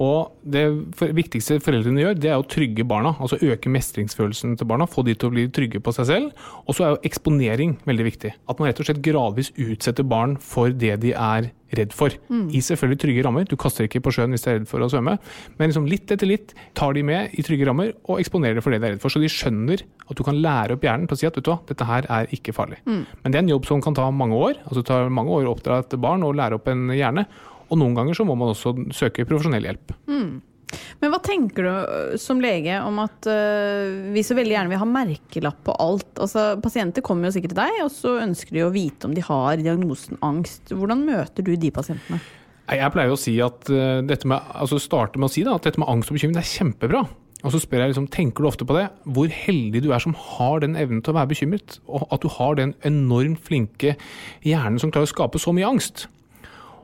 [0.00, 0.64] Og det
[1.12, 3.14] viktigste foreldrene gjør, det er å trygge barna.
[3.20, 6.44] Altså øke mestringsfølelsen til barna, få de til å bli trygge på seg selv.
[6.66, 8.32] Og så er jo eksponering veldig viktig.
[8.48, 12.12] At man rett og slett gradvis utsetter barn for det de er redd for.
[12.52, 13.44] I selvfølgelig trygge rammer.
[13.48, 15.14] Du kaster ikke på sjøen hvis de er redd for å svømme.
[15.56, 18.72] Men liksom litt etter litt tar de med i trygge rammer og eksponerer det for
[18.74, 19.12] det de er redd for.
[19.12, 21.52] Så de skjønner at du kan lære opp hjernen til å si at vet du
[21.52, 22.82] hva, dette her er ikke farlig.
[23.22, 24.60] Men det er en jobb som kan ta mange år.
[24.66, 27.24] Altså det tar mange år å oppdra et barn og lære opp en hjerne.
[27.72, 29.94] Og noen ganger så må man også søke profesjonell hjelp.
[31.02, 34.88] Men hva tenker du som lege om at uh, vi så veldig gjerne vil ha
[34.88, 36.12] merkelapp på alt?
[36.22, 39.24] Altså, pasienter kommer jo sikkert til deg, og så ønsker de å vite om de
[39.26, 40.72] har diagnosen angst.
[40.72, 42.22] Hvordan møter du de pasientene?
[42.72, 45.66] Jeg pleier å si at uh, dette med, altså starte med å si da, at
[45.66, 47.02] dette med angst og bekymring er kjempebra.
[47.42, 48.86] Og så spør jeg liksom, tenker du ofte på det?
[49.02, 51.80] Hvor heldig du er som har den evnen til å være bekymret.
[51.90, 53.96] Og at du har den enormt flinke
[54.46, 56.06] hjernen som klarer å skape så mye angst.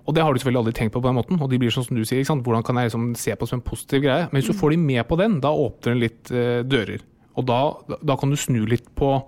[0.09, 1.41] Og det har du selvfølgelig aldri tenkt på på den måten.
[1.45, 3.61] Og de blir sånn som du sier, hvordan kan jeg liksom se på det som
[3.61, 4.29] en positiv greie?
[4.31, 7.05] Men hvis du får de med på den, da åpner den litt eh, dører.
[7.37, 7.59] Og da,
[8.01, 9.19] da kan du snu litt på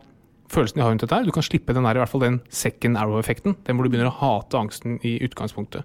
[0.50, 1.26] følelsen de har rundt dette her.
[1.28, 3.58] Du kan slippe den her, i hvert fall den second arrow-effekten.
[3.66, 5.84] Den hvor du begynner å hate angsten i utgangspunktet.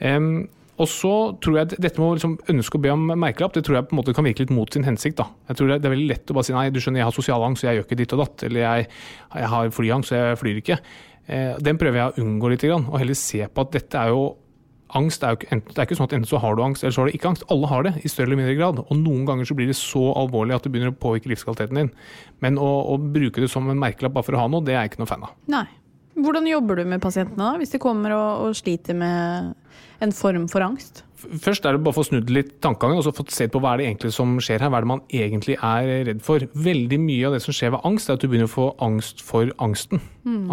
[0.00, 0.48] Em,
[0.80, 1.12] og så
[1.44, 3.90] tror jeg at dette med å liksom ønske å be om merkelapp, det tror jeg
[3.90, 5.20] på en måte kan virke litt mot sin hensikt.
[5.20, 5.28] da.
[5.50, 7.16] Jeg tror det det er veldig lett å bare si nei, du skjønner jeg har
[7.18, 8.44] sosial angst, så jeg gjør ikke ditt og datt.
[8.48, 8.88] Eller jeg,
[9.36, 10.78] jeg har flyangst, så jeg flyr ikke.
[11.26, 14.30] Eh, den prøver jeg å unngå litt, og heller se på at dette er jo
[14.98, 16.94] Angst er jo ikke, det er ikke sånn at enten så har du angst, eller
[16.96, 17.44] så har du ikke angst.
[17.54, 18.80] Alle har det, i større eller mindre grad.
[18.82, 21.92] Og noen ganger så blir det så alvorlig at det begynner å påvirke livskvaliteten din.
[22.42, 24.82] Men å, å bruke det som en merkelapp bare for å ha noe, det er
[24.82, 25.36] jeg ikke noe fan av.
[25.54, 25.62] Nei.
[26.18, 29.54] Hvordan jobber du med pasientene da, hvis de kommer og, og sliter med
[30.02, 31.04] en form for angst?
[31.20, 33.74] Først er det bare å få snudd litt tankegangen og så få sett på hva
[33.74, 34.70] er det egentlig som skjer her.
[34.72, 36.44] Hva er det man egentlig er redd for?
[36.54, 39.22] Veldig mye av det som skjer ved angst, er at du begynner å få angst
[39.24, 40.02] for angsten.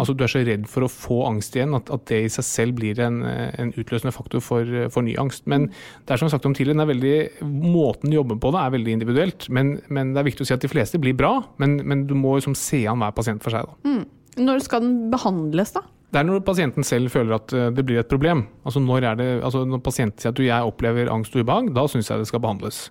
[0.00, 2.46] Altså Du er så redd for å få angst igjen at, at det i seg
[2.46, 5.44] selv blir en, en utløsende faktor for, for ny angst.
[5.50, 8.52] Men det er som jeg har sagt om tidligere, er veldig, måten du jobber på
[8.54, 9.48] det er veldig individuelt.
[9.52, 12.16] Men, men det er viktig å si at de fleste blir bra, men, men du
[12.18, 13.68] må liksom se an hver pasient for seg.
[13.68, 13.98] da.
[14.38, 15.82] Når skal den behandles, da?
[16.08, 18.46] Det er når pasienten selv føler at eh, det blir et problem.
[18.64, 22.08] Altså Når, det, altså når pasienten sier at jeg opplever angst og ubehag, da syns
[22.08, 22.88] jeg det skal behandles.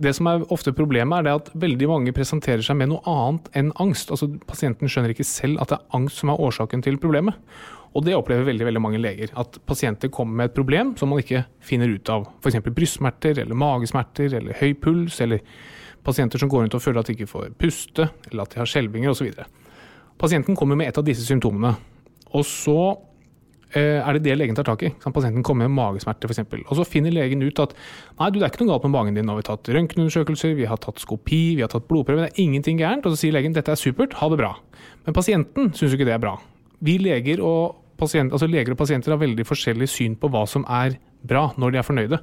[0.00, 3.72] Det som er ofte problemet, er at veldig mange presenterer seg med noe annet enn
[3.80, 4.12] angst.
[4.12, 7.36] Altså Pasienten skjønner ikke selv at det er angst som er årsaken til problemet.
[7.96, 9.32] Og det opplever veldig veldig mange leger.
[9.40, 12.28] At pasienter kommer med et problem som man ikke finner ut av.
[12.38, 12.60] F.eks.
[12.70, 15.42] brystsmerter eller magesmerter eller høy puls, eller
[16.06, 18.70] pasienter som går rundt og føler at de ikke får puste, eller at de har
[18.70, 19.32] skjelvinger osv.
[20.20, 21.74] Pasienten kommer med et av disse symptomene.
[22.36, 22.78] Og så
[23.74, 24.92] eh, er det det legen tar tak i.
[25.02, 26.44] Kan pasienten komme med magesmerter f.eks.
[26.66, 29.18] Og så finner legen ut at nei, du, det er ikke noe galt med magen
[29.18, 29.26] din.
[29.28, 32.26] Nå har vi tatt røntgenundersøkelser, vi har tatt skopi, vi har tatt blodprøve.
[32.26, 33.06] Det er ingenting gærent.
[33.06, 34.54] Og så sier legen dette er supert, ha det bra.
[35.06, 36.36] Men pasienten syns ikke det er bra.
[36.84, 40.64] Vi leger og, pasient, altså leger og pasienter har veldig forskjellig syn på hva som
[40.72, 42.20] er bra, når de er fornøyde.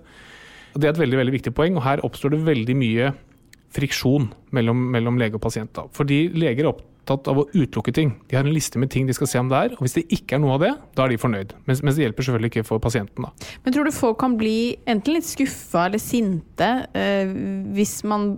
[0.74, 3.12] Og Det er et veldig veldig viktig poeng, og her oppstår det veldig mye
[3.74, 5.74] friksjon mellom, mellom lege og pasient.
[5.76, 5.86] Da.
[5.94, 8.14] Fordi leger er opptatt av å utelukke ting.
[8.30, 10.06] De har en liste med ting de skal se om det er, og hvis det
[10.18, 11.56] ikke er noe av det, da er de fornøyd.
[11.70, 13.28] Mens, mens det hjelper selvfølgelig ikke for pasienten.
[13.28, 13.50] Da.
[13.66, 17.34] Men tror du folk kan bli enten litt skuffa eller sinte eh,
[17.76, 18.34] hvis man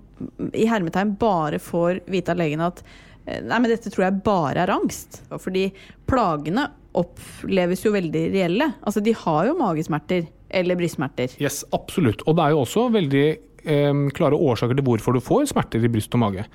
[0.54, 4.66] i hermetegn bare får vite av legen at eh, Nei, men dette tror jeg bare
[4.66, 5.22] er angst.
[5.32, 5.70] Fordi
[6.10, 8.72] plagene oppleves jo veldig reelle.
[8.82, 11.36] Altså, de har jo magesmerter eller brystsmerter.
[11.42, 12.24] Yes, absolutt.
[12.26, 13.26] Og det er jo også veldig
[13.70, 16.46] eh, klare årsaker til hvorfor du får smerter i bryst og mage.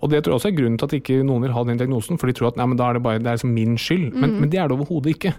[0.00, 2.20] Og det tror jeg også er grunnen til at ikke noen vil ha den diagnosen,
[2.20, 4.10] for de tror at nei, men da er det bare det er liksom min skyld.
[4.14, 5.34] Men, men det er det overhodet ikke.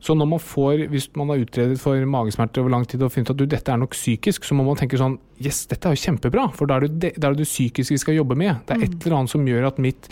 [0.00, 3.32] Så når man får, hvis man har utredet for magesmerter over lang tid og funnet
[3.34, 6.02] at du, dette er nok psykisk, så må man tenke sånn Yes, dette er jo
[6.02, 8.56] kjempebra, for da er det det, det, psykiske vi skal jobbe med.
[8.66, 10.08] Det er et eller annet som gjør at mitt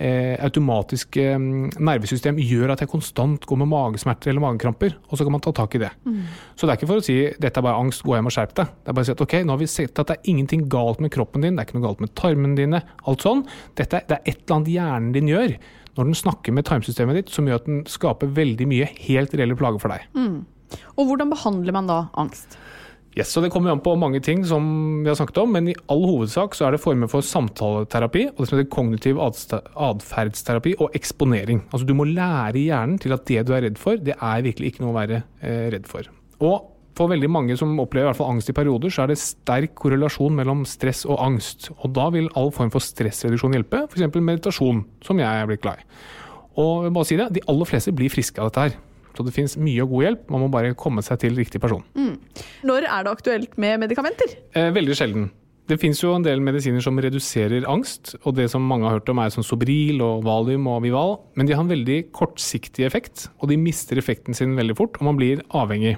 [0.00, 5.26] eh, automatiske mm, nervesystem gjør at jeg konstant går med magesmerter eller magekramper, og så
[5.26, 5.90] kan man ta tak i det.
[6.56, 8.54] Så det er ikke for å si dette er bare angst, gå hjem og skjerp
[8.56, 8.72] deg.
[8.72, 10.64] Det er bare å si at ok, nå har vi sett at det er ingenting
[10.72, 13.44] galt med kroppen din, det er ikke noe galt med tarmene dine, alt sånn.
[13.76, 15.58] Dette, det er et eller annet hjernen din gjør
[16.00, 19.58] når den snakker med tarmsystemet ditt, som gjør at den skaper veldig mye helt reelle
[19.58, 20.08] plager for deg.
[20.96, 22.56] Og hvordan behandler man da angst?
[23.18, 25.74] Yes, så Det kommer an på mange ting, som vi har snakket om, men i
[25.90, 30.94] all hovedsak så er det former for samtaleterapi og det som heter kognitiv atferdsterapi og
[30.94, 31.64] eksponering.
[31.72, 34.70] Altså Du må lære hjernen til at det du er redd for, det er virkelig
[34.70, 36.06] ikke noe å være eh, redd for.
[36.38, 39.20] Og for veldig mange som opplever i hvert fall angst i perioder, så er det
[39.20, 41.70] sterk korrelasjon mellom stress og angst.
[41.78, 44.08] Og da vil all form for stressreduksjon hjelpe, f.eks.
[44.16, 45.88] meditasjon, som jeg er blitt glad i.
[46.60, 48.78] Og bare si det, de aller fleste blir friske av dette her.
[49.16, 51.82] Så det finnes mye og god hjelp, man må bare komme seg til riktig person.
[52.66, 54.36] Når er det aktuelt med medikamenter?
[54.54, 55.30] Eh, veldig sjelden.
[55.70, 59.10] Det finnes jo en del medisiner som reduserer angst, og det som mange har hørt
[59.12, 63.28] om er som Sobril og Valium og Vival, men de har en veldig kortsiktig effekt,
[63.38, 65.94] og de mister effekten sin veldig fort, og man blir avhengig.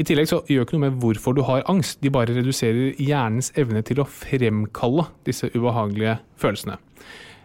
[0.00, 3.52] I tillegg så gjør ikke noe med hvorfor du har angst, de bare reduserer hjernens
[3.60, 6.78] evne til å fremkalle disse ubehagelige følelsene.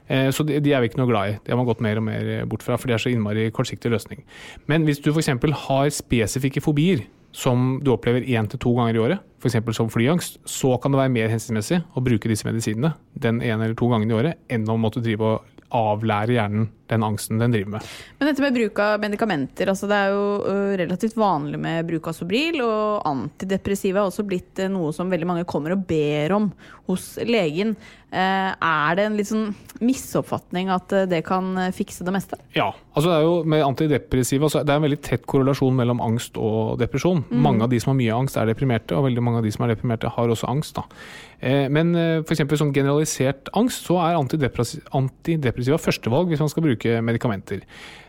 [0.07, 1.37] Eh, Så de er vi ikke noe glad i.
[1.43, 3.91] Det har man gått mer og mer bort fra, for det er så innmari kortsiktig
[3.91, 4.23] løsning.
[4.67, 5.27] Men hvis du f.eks.
[5.67, 7.03] har spesifikke fobier
[7.35, 9.59] som du opplever én til to ganger i året, f.eks.
[9.75, 13.75] som flyangst, så kan det være mer hensiktsmessig å bruke disse medisinene den ene eller
[13.75, 17.75] to gangene i året, enn å måtte drive og avlære hjernen den angsten den driver
[17.77, 17.87] med.
[18.19, 20.25] Men dette med bruk av medikamenter, altså det er jo
[20.83, 25.47] relativt vanlig med bruk av Sobril, og antidepressiva er også blitt noe som veldig mange
[25.49, 26.51] kommer og ber om
[26.87, 27.75] hos legen.
[28.07, 29.49] Eh, Er det en litt sånn
[29.83, 32.37] misoppfatning at det kan fikse det meste?
[32.55, 35.99] Ja, altså det er jo med antidepressiva så det er en veldig tett korrelasjon mellom
[36.01, 37.25] angst og depresjon.
[37.29, 39.65] Mange av de som har mye angst, er deprimerte, og veldig mange av de som
[39.67, 40.75] er deprimerte, har også angst.
[40.79, 40.85] Da.
[41.41, 42.27] Eh, Men f.eks.
[42.27, 47.63] for eksempel som generalisert angst, så er antidepressi- antidepressiva førstevalg hvis man skal bruke medikamenter.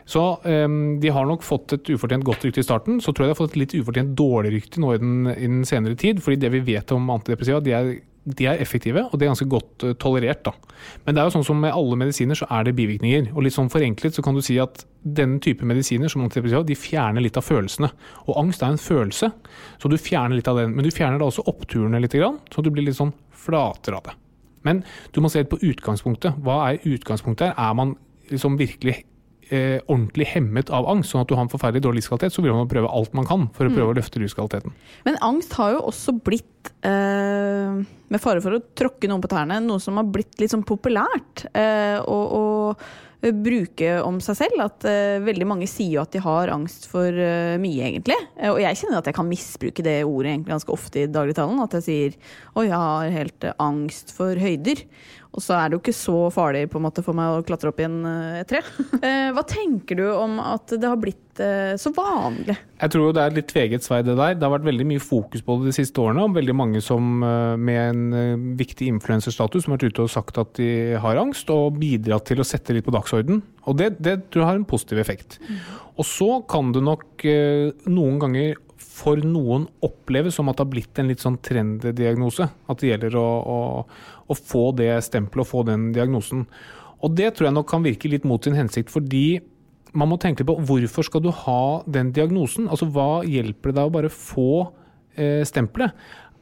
[0.09, 3.01] Så um, de har nok fått et ufortjent godt rykte i starten.
[3.05, 5.45] Så tror jeg de har fått et litt ufortjent dårlig rykte nå i den, i
[5.45, 6.23] den senere tid.
[6.25, 7.91] fordi det vi vet om antidepressiva, de er,
[8.25, 10.41] de er effektive, og de er ganske godt uh, tolerert.
[10.49, 10.55] Da.
[11.05, 13.29] Men det er jo sånn som med alle medisiner, så er det bivirkninger.
[13.35, 16.79] Og litt sånn forenklet så kan du si at denne type medisiner som antidepressiva, de
[16.89, 17.93] fjerner litt av følelsene.
[18.25, 19.33] Og angst er en følelse,
[19.77, 20.73] så du fjerner litt av den.
[20.73, 23.13] Men du fjerner da også oppturene litt, så du blir litt sånn
[23.45, 24.17] flatere av det.
[24.65, 26.41] Men du må se litt på utgangspunktet.
[26.45, 27.59] Hva er utgangspunktet her?
[27.61, 27.99] Er man
[28.33, 29.01] liksom virkelig
[29.51, 32.55] eh, ordentlig hemmet av angst, sånn at du har en forferdelig dårlig livskvalitet, så vil
[32.57, 34.77] man prøve alt man kan for å prøve å løfte livskvaliteten.
[35.09, 39.61] Men angst har jo også blitt, eh, med fare for å tråkke noen på tærne,
[39.65, 42.47] noe som har blitt litt sånn populært eh, å, å
[43.19, 44.63] bruke om seg selv.
[44.63, 48.19] At eh, veldig mange sier jo at de har angst for eh, mye, egentlig.
[48.39, 51.63] Eh, og jeg kjenner at jeg kan misbruke det ordet egentlig ganske ofte i dagligtalen.
[51.65, 52.19] At jeg sier
[52.55, 54.85] å, jeg har helt eh, angst for høyder.
[55.37, 57.71] Og så er det jo ikke så farlig på en måte for meg å klatre
[57.71, 58.01] opp i en,
[58.41, 58.63] et tre.
[58.99, 62.57] Eh, hva tenker du om at det har blitt eh, så vanlig?
[62.81, 64.35] Jeg tror jo det er litt tveget svei, det der.
[64.35, 67.23] Det har vært veldig mye fokus på det de siste årene, om veldig mange som
[67.23, 71.79] med en viktig influenserstatus som har vært ute og sagt at de har angst, og
[71.79, 73.43] bidratt til å sette litt på dagsorden.
[73.71, 75.39] Og det, det tror jeg har en positiv effekt.
[75.95, 77.29] Og så kan det nok
[77.87, 82.49] noen ganger for noen oppleves som at det har blitt en litt sånn trenddiagnose.
[82.71, 83.59] At det gjelder å, å,
[84.29, 86.47] å få det stempelet og få den diagnosen.
[87.05, 89.41] Og det tror jeg nok kan virke litt mot sin hensikt, fordi
[89.97, 92.69] man må tenke på hvorfor skal du ha den diagnosen?
[92.69, 94.51] Altså hva hjelper det deg å bare få
[95.17, 95.95] eh, stempelet?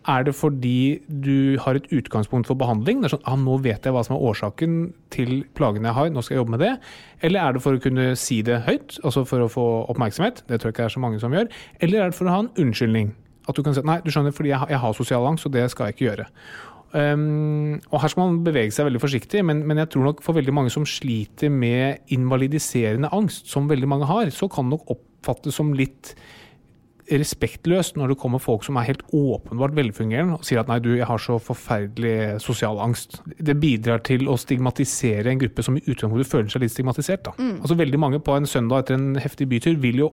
[0.06, 3.00] Er det fordi du har et utgangspunkt for behandling?
[3.02, 4.76] Det er sånn, ah, nå vet jeg hva som er årsaken
[5.10, 6.72] til plagene jeg har, nå skal jeg jobbe med det.
[7.26, 10.44] Eller er det for å kunne si det høyt, altså for å få oppmerksomhet?
[10.46, 11.50] Det tror jeg ikke det er så mange som gjør.
[11.82, 13.10] Eller er det for å ha en unnskyldning?
[13.50, 15.52] At du kan si nei, du skjønner, fordi jeg, har- jeg har sosial angst, og
[15.58, 16.28] det skal jeg ikke gjøre.
[16.96, 20.38] Um, og her skal man bevege seg veldig forsiktig, men, men jeg tror nok for
[20.38, 24.94] veldig mange som sliter med invalidiserende angst, som veldig mange har, så kan det nok
[24.94, 26.14] oppfattes som litt
[27.10, 30.92] respektløst når det kommer folk som er helt åpenbart velfungerende og sier at nei, du,
[30.96, 33.20] jeg har så forferdelig sosial angst.
[33.38, 37.26] Det bidrar til å stigmatisere en gruppe som i utgangspunktet føler seg litt stigmatisert.
[37.28, 37.36] Da.
[37.60, 40.12] Altså Veldig mange på en søndag etter en heftig bytur vil jo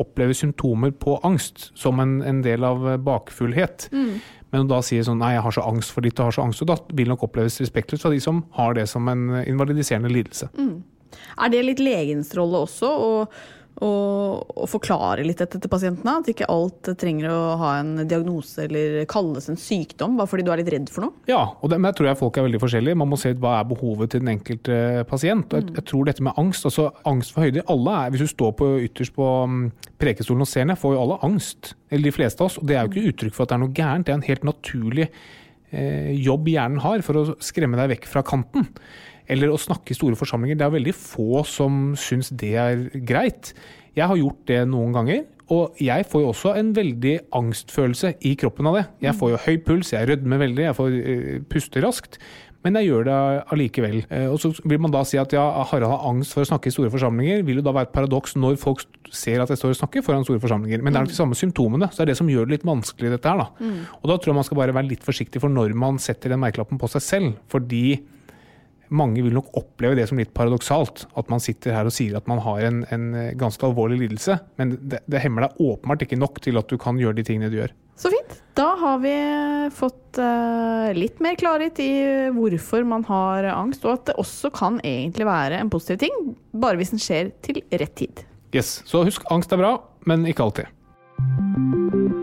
[0.00, 3.88] Opplever symptomer på angst som en, en del av bakfullhet.
[4.50, 6.46] Men å da sier sånn nei, jeg har så angst for ditt og har så
[6.46, 10.10] angst og datt, vil nok oppleves respektløst av de som har det som en invalidiserende
[10.10, 10.50] lidelse.
[11.38, 13.10] Er det litt legens rolle også å,
[13.82, 13.90] å,
[14.44, 16.16] å forklare litt dette til pasientene?
[16.20, 20.52] At ikke alt trenger å ha en diagnose eller kalles en sykdom bare fordi du
[20.54, 21.24] er litt redd for noe?
[21.30, 23.00] Ja, og det, men jeg tror jeg folk er veldig forskjellige.
[23.02, 25.50] Man må se hva er behovet til den enkelte pasient.
[25.50, 28.34] Og jeg, jeg tror dette med angst, altså angst for høyder alle er, Hvis du
[28.34, 29.64] står på, ytterst på mm,
[30.02, 31.74] prekestolen og ser ned, får jo alle angst.
[31.90, 32.60] Eller de fleste av oss.
[32.60, 34.06] Og det er jo ikke uttrykk for at det er noe gærent.
[34.06, 38.22] Det er en helt naturlig eh, jobb hjernen har for å skremme deg vekk fra
[38.26, 38.70] kanten.
[39.30, 40.58] Eller å snakke i store forsamlinger.
[40.60, 43.54] Det er veldig få som syns det er greit.
[43.96, 45.24] Jeg har gjort det noen ganger.
[45.52, 48.84] Og jeg får jo også en veldig angstfølelse i kroppen av det.
[49.04, 52.16] Jeg får jo høy puls, jeg rødmer veldig, jeg får eh, puste raskt.
[52.64, 53.16] Men jeg gjør det
[53.52, 53.98] allikevel.
[54.08, 56.70] Eh, og så vil man da si at ja, Harald har angst for å snakke
[56.70, 57.44] i store forsamlinger.
[57.44, 60.24] Vil jo da være et paradoks når folk ser at jeg står og snakker foran
[60.24, 60.80] store forsamlinger.
[60.80, 61.90] Men det er nok de samme symptomene.
[61.92, 63.44] Så det er det som gjør det litt vanskelig, dette her.
[63.44, 63.68] da.
[64.00, 66.40] Og da tror jeg man skal bare være litt forsiktig for når man setter den
[66.40, 67.36] merkelappen på seg selv.
[67.52, 67.84] Fordi
[68.88, 71.06] mange vil nok oppleve det som litt paradoksalt.
[71.18, 73.08] At man sitter her og sier at man har en, en
[73.40, 74.38] ganske alvorlig lidelse.
[74.60, 77.52] Men det, det hemmer deg åpenbart ikke nok til at du kan gjøre de tingene
[77.52, 77.74] du gjør.
[77.96, 78.40] Så fint.
[78.58, 79.14] Da har vi
[79.74, 81.92] fått uh, litt mer klarhet i
[82.34, 86.78] hvorfor man har angst, og at det også kan egentlig være en positiv ting, bare
[86.80, 88.26] hvis den skjer til rett tid.
[88.54, 92.22] Yes, Så husk, angst er bra, men ikke alltid.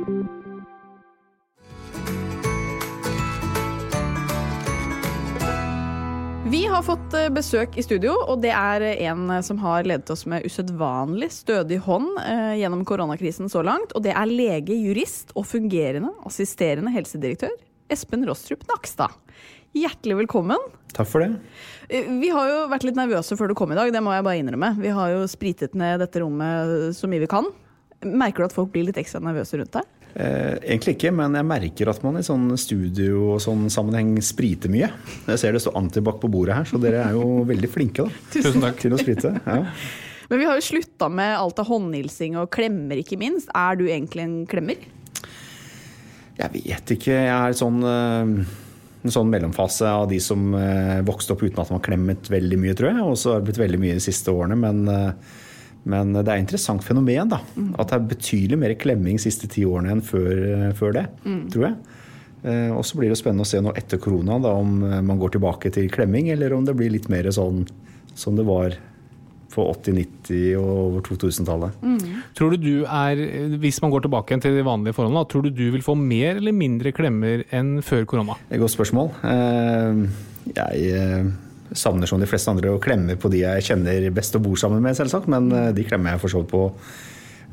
[6.51, 10.25] Vi har fått eh, besøk i studio, og det er en som har ledet oss
[10.27, 13.93] med usedvanlig stødig hånd eh, gjennom koronakrisen så langt.
[13.95, 17.53] Og det er lege, jurist og fungerende assisterende helsedirektør
[17.95, 19.15] Espen Rostrup Nakstad.
[19.79, 20.59] Hjertelig velkommen.
[20.91, 21.29] Takk for det.
[21.87, 24.27] Eh, Vi har jo vært litt nervøse før du kom i dag, det må jeg
[24.27, 24.73] bare innrømme.
[24.83, 27.47] Vi har jo spritet ned dette rommet så mye vi kan.
[28.03, 29.87] Merker du at folk blir litt ekstra nervøse rundt deg?
[30.11, 34.71] Eh, egentlig ikke, men jeg merker at man i sånn studio og sånn sammenheng spriter
[34.71, 34.89] mye.
[35.29, 38.23] Jeg ser det står antibac på bordet her, så dere er jo veldig flinke da,
[38.33, 38.79] Tusen takk.
[38.83, 39.35] til å sprite.
[39.45, 39.61] Ja.
[40.31, 43.49] Men vi har jo slutta med alt av håndhilsing og klemmer, ikke minst.
[43.55, 44.79] Er du egentlig en klemmer?
[46.39, 47.15] Jeg vet ikke.
[47.15, 48.45] Jeg er sånn, eh,
[49.03, 52.75] en sånn mellomfase av de som eh, vokste opp uten at man klemmet veldig mye,
[52.79, 53.03] tror jeg.
[53.03, 54.55] Og så har det blitt veldig mye de siste årene.
[54.59, 55.39] Men, eh,
[55.85, 57.39] men det er et interessant fenomen, da.
[57.79, 60.29] At det er betydelig mer klemming de siste ti årene enn før,
[60.67, 61.07] eh, før det,
[61.53, 61.75] tror jeg.
[62.43, 65.17] Eh, Og så blir det spennende å se nå etter korona da, om eh, man
[65.21, 67.67] går tilbake til klemming, eller om det blir litt mer sånn
[68.13, 68.75] som det var
[69.51, 71.81] på 80-, 90- og over 2000-tallet.
[72.39, 73.19] Tror du du er,
[73.59, 76.53] hvis man går tilbake til de vanlige forholdene, tror du du vil få mer eller
[76.55, 78.37] mindre klemmer enn før korona?
[78.47, 79.09] Det er et godt spørsmål.
[79.27, 80.05] Eh,
[80.55, 81.33] Jeg
[81.71, 84.83] savner som de fleste andre å klemme på de jeg kjenner best og bor sammen
[84.83, 85.29] med, selvsagt.
[85.31, 86.63] Men eh, de klemmer jeg for så vidt på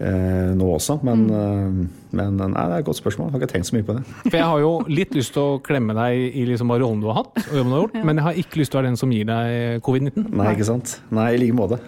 [0.02, 0.98] eh, nå også.
[1.06, 1.82] Men, mm.
[2.18, 3.28] men nei, det er et godt spørsmål.
[3.28, 4.04] Jeg har ikke tenkt så mye på det.
[4.24, 7.10] For jeg har jo litt lyst til å klemme deg i liksom hva rollen du
[7.12, 8.90] har hatt, og jobben du har gjort, men jeg har ikke lyst til å være
[8.90, 10.26] den som gir deg covid-19.
[10.42, 10.96] Nei, ikke sant?
[11.20, 11.82] Nei, i like måte.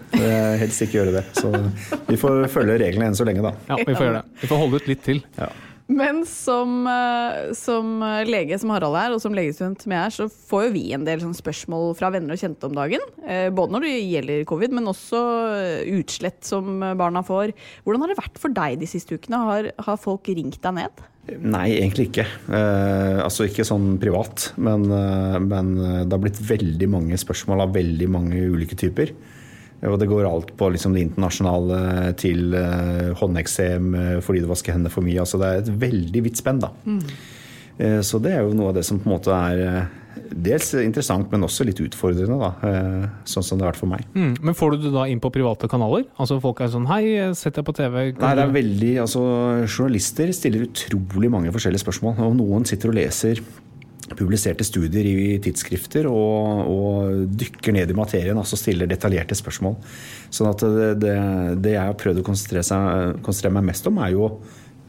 [0.61, 1.25] Helst ikke gjøre det.
[1.39, 1.51] Så
[2.07, 3.55] vi får følge reglene enn så lenge, da.
[3.71, 4.39] Ja, vi får gjøre det.
[4.45, 5.25] Vi får holde ut litt til.
[5.39, 5.51] Ja.
[5.91, 10.27] Men som, eh, som lege, som Harald er, og som legestudent som jeg er, så
[10.31, 13.03] får jo vi en del sånne spørsmål fra venner og kjente om dagen.
[13.25, 15.21] Eh, Både når det gjelder covid, men også
[15.57, 17.55] eh, utslett som barna får.
[17.83, 19.41] Hvordan har det vært for deg de siste ukene?
[19.49, 21.03] Har, har folk ringt deg ned?
[21.41, 22.25] Nei, egentlig ikke.
[22.49, 24.87] Eh, altså ikke sånn privat, men,
[25.45, 29.13] men det har blitt veldig mange spørsmål av veldig mange ulike typer.
[29.89, 34.75] Og det går alt på liksom det internasjonale til eh, håndeksem eh, fordi du vasker
[34.75, 35.21] hendene for mye.
[35.23, 36.69] Altså det er et veldig vidt spenn, da.
[37.81, 39.97] Eh, så det er jo noe av det som på en måte er eh,
[40.31, 42.75] dels interessant, men også litt utfordrende, da.
[43.25, 44.05] Sånn som det har vært for meg.
[44.13, 44.35] Mm.
[44.43, 46.05] Men får du det da inn på private kanaler?
[46.21, 47.01] Altså folk er sånn hei,
[47.37, 47.97] sett deg på TV.
[48.11, 49.25] Nei, det er veldig, altså
[49.65, 52.21] Journalister stiller utrolig mange forskjellige spørsmål.
[52.27, 53.41] og Noen sitter og leser
[54.19, 59.77] publiserte studier i tidsskrifter og, og dykker ned i materien altså stiller detaljerte spørsmål.
[60.33, 61.15] Sånn at det, det,
[61.63, 64.33] det jeg har prøvd å konsentrere, seg, konsentrere meg mest om, er jo å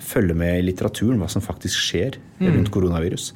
[0.02, 3.30] følge med i litteraturen hva som faktisk skjer rundt koronavirus.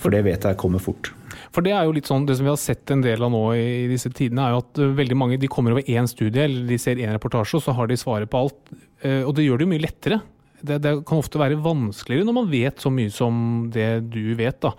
[0.00, 1.12] For det vet jeg kommer fort.
[1.50, 3.42] For det er jo litt sånn, det som vi har sett en del av nå
[3.56, 6.68] i disse tidene, er jo at uh, veldig mange de kommer over én studie, eller
[6.68, 8.60] de ser én reportasje, og så har de svaret på alt.
[9.02, 10.20] Uh, Og det gjør det jo mye lettere.
[10.60, 14.60] Det, det kan ofte være vanskeligere når man vet så mye som det du vet.
[14.60, 14.74] da.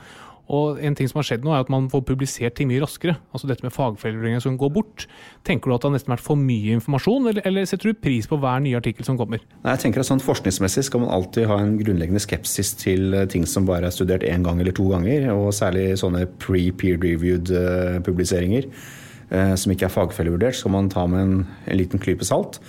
[0.51, 3.15] Og en ting som har skjedd nå, er at man får publisert ting mye raskere.
[3.31, 5.05] Altså dette med fagforeninger som går bort.
[5.47, 8.27] Tenker du at det har nesten vært for mye informasjon, eller, eller setter du pris
[8.27, 9.43] på hver nye artikkel som kommer?
[9.61, 13.27] Nei, jeg tenker at sånn Forskningsmessig skal man alltid ha en grunnleggende skepsis til eh,
[13.31, 17.51] ting som bare er studert én gang eller to ganger, og særlig sånne pre-peer reviewed
[17.55, 22.27] eh, publiseringer eh, som ikke er fagfellevurdert, skal man ta med en, en liten klype
[22.27, 22.59] salt.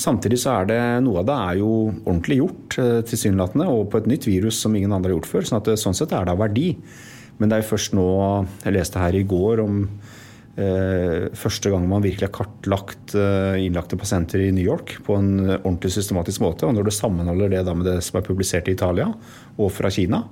[0.00, 1.70] Samtidig så er det noe av det er jo
[2.04, 2.76] ordentlig gjort,
[3.08, 5.48] tilsynelatende, og på et nytt virus som ingen andre har gjort før.
[5.48, 6.68] sånn at det, sånn sett er det av verdi.
[7.40, 8.06] Men det er jo først nå
[8.66, 9.80] Jeg leste her i går om
[10.60, 15.32] eh, første gang man virkelig har kartlagt eh, innlagte pasienter i New York på en
[15.56, 16.68] ordentlig systematisk måte.
[16.68, 19.08] Og når du sammenholder det med det som er publisert i Italia
[19.56, 20.24] og fra Kina,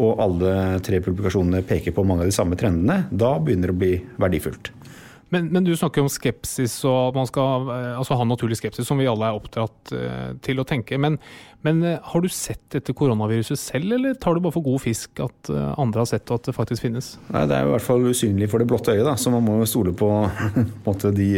[0.00, 0.52] og alle
[0.84, 3.92] tre publikasjonene peker på mange av de samme trendene, da begynner det å bli
[4.24, 4.70] verdifullt.
[5.32, 8.84] Men, men, du snakker om skepsis og at man skal eh, altså, ha naturlig skepsis,
[8.88, 10.98] som vi alle er oppdratt uh, til å tenke.
[11.00, 11.16] Men,
[11.64, 15.22] men uh, har du sett dette koronaviruset selv, eller tar du bare for god fisk
[15.24, 17.14] at andre har sett og at det faktisk finnes?
[17.32, 19.70] Nei, Det er i hvert fall usynlig for det blotte øyet, så man må jo
[19.72, 20.10] stole på,
[20.84, 21.30] på de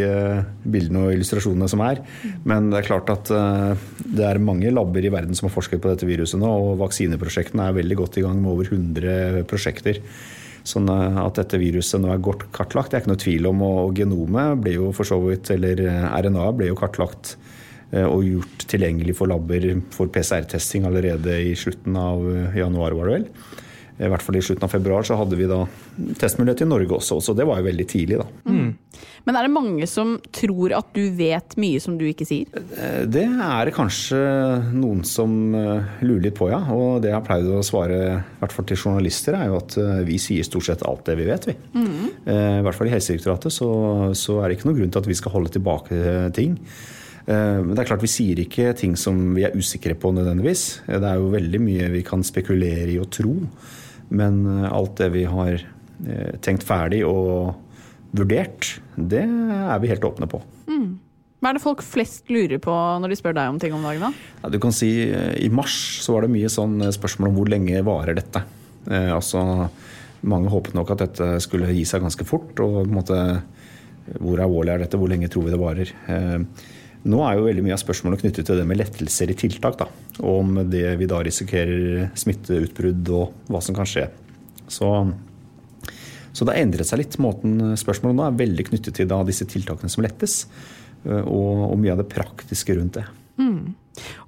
[0.67, 2.03] bildene og illustrasjonene som er.
[2.43, 5.93] Men det er klart at det er mange labber i verden som har forsket på
[5.93, 10.03] dette viruset nå, og vaksineprosjektene er veldig godt i gang med over 100 prosjekter.
[10.65, 13.65] Sånn eh, at dette viruset nå er godt kartlagt, det er ikke noe tvil om.
[13.67, 17.35] Og genomet ble jo for så vidt, eller eh, RNA ble jo kartlagt
[17.93, 22.25] eh, og gjort tilgjengelig for labber for PCR-testing allerede i slutten av
[22.57, 23.29] januar, var det vel.
[23.95, 25.61] I hvert fall i slutten av februar så hadde vi da
[26.19, 28.27] testmulighet i Norge også, så det var jo veldig tidlig, da.
[28.51, 28.73] Mm.
[29.25, 32.49] Men er det mange som tror at du vet mye som du ikke sier?
[32.77, 34.19] Eh, det er det kanskje
[34.75, 36.61] noen som eh, lurer litt på, ja.
[36.75, 39.79] Og det jeg har pleid å svare, i hvert fall til journalister, er jo at
[39.81, 41.57] eh, vi sier stort sett alt det vi vet, vi.
[41.73, 41.95] Mm.
[42.25, 43.71] I hvert fall i Helsedirektoratet så,
[44.17, 45.97] så er det ikke noen grunn til at vi skal holde tilbake
[46.37, 46.59] ting.
[47.25, 50.65] Men det er klart Vi sier ikke ting som vi er usikre på nødvendigvis.
[50.85, 53.33] Det er jo veldig mye vi kan spekulere i og tro.
[54.13, 55.63] Men alt det vi har
[56.45, 57.64] tenkt ferdig og
[58.15, 60.41] vurdert, det er vi helt åpne på.
[60.71, 61.01] Mm.
[61.45, 64.07] Hva er det folk flest lurer på når de spør deg om ting om dagen?
[64.07, 64.29] da?
[64.45, 67.51] Ja, du kan si eh, I mars så var det mye sånn spørsmål om hvor
[67.53, 68.41] lenge varer dette.
[68.89, 69.43] Eh, altså,
[70.25, 72.55] mange håpet nok at dette skulle gi seg ganske fort.
[72.65, 73.19] og på en måte,
[74.21, 75.93] Hvor alvorlig er dette, hvor lenge tror vi det varer?
[76.09, 76.73] Eh,
[77.05, 79.77] nå er jo veldig mye av spørsmålet knyttet til det med lettelser i tiltak.
[79.81, 79.89] Da.
[80.23, 84.09] Og om det vi da risikerer smitteutbrudd og hva som kan skje.
[84.73, 84.89] Så,
[86.35, 87.17] så det har endret seg litt.
[87.23, 90.41] Måten spørsmålet nå er veldig knyttet til da, disse tiltakene som lettes.
[91.05, 93.05] Og, og mye av det praktiske rundt det.
[93.39, 93.75] Mm.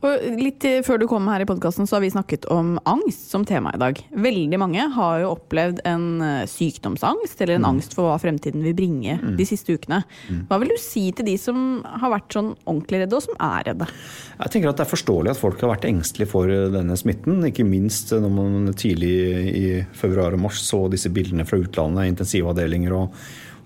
[0.05, 3.45] Og litt Før du kom her i podkasten, så har vi snakket om angst som
[3.47, 4.01] tema i dag.
[4.27, 7.69] Veldig mange har jo opplevd en eh, sykdomsangst eller en mm.
[7.71, 9.35] angst for hva fremtiden vil bringe mm.
[9.39, 10.03] de siste ukene.
[10.29, 10.45] Mm.
[10.51, 13.67] Hva vil du si til de som har vært sånn ordentlig redde, og som er
[13.71, 13.89] redde?
[14.37, 17.43] Jeg tenker at Det er forståelig at folk har vært engstelige for denne smitten.
[17.49, 19.17] Ikke minst når man tidlig
[19.57, 22.97] i februar og mars så disse bildene fra utlandet, intensivavdelinger.
[22.97, 23.15] og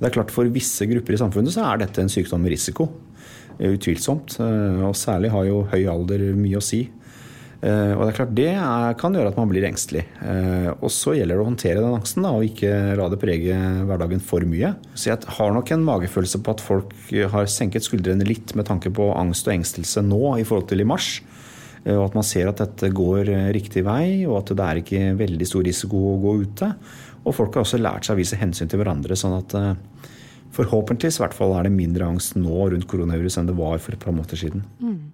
[0.00, 2.88] det er klart For visse grupper i samfunnet så er dette en sykdom med risiko.
[3.60, 4.38] Utvilsomt.
[4.40, 6.86] Eh, og særlig har jo høy alder mye å si.
[7.60, 8.52] Eh, og Det er klart det
[9.00, 10.06] kan gjøre at man blir engstelig.
[10.24, 13.58] Eh, og så gjelder det å håndtere den angsten da, og ikke la det prege
[13.88, 14.72] hverdagen for mye.
[14.94, 16.94] Så jeg har nok en magefølelse på at folk
[17.34, 20.88] har senket skuldrene litt med tanke på angst og engstelse nå i forhold til i
[20.88, 21.18] mars.
[21.80, 25.46] Og at man ser at dette går riktig vei, og at det er ikke veldig
[25.48, 26.68] stor risiko å gå ute.
[27.24, 29.16] Og folk har også lært seg å vise hensyn til hverandre.
[29.16, 29.54] sånn at
[30.56, 34.02] Forhåpentligvis hvert fall er det mindre angst nå rundt koronavirus enn det var for et
[34.02, 34.64] par måneder siden.
[34.82, 35.12] Mm.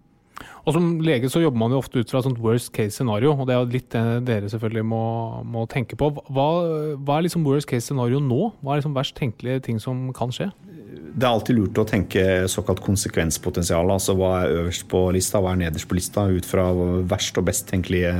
[0.67, 3.31] Og Som lege så jobber man jo ofte ut fra et sånt worst case scenario,
[3.37, 5.03] og det er litt det dere selvfølgelig må,
[5.47, 6.11] må tenke på.
[6.27, 6.47] Hva,
[6.99, 8.51] hva, er liksom worst case scenario nå?
[8.61, 10.51] Hva er liksom verst tenkelige ting som kan skje?
[11.17, 13.89] Det er alltid lurt å tenke såkalt konsekvenspotensial.
[13.95, 16.67] Altså hva er øverst på lista, hva er nederst på lista, ut fra
[17.09, 18.13] verst og best tenkelige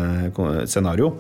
[0.71, 1.17] scenario.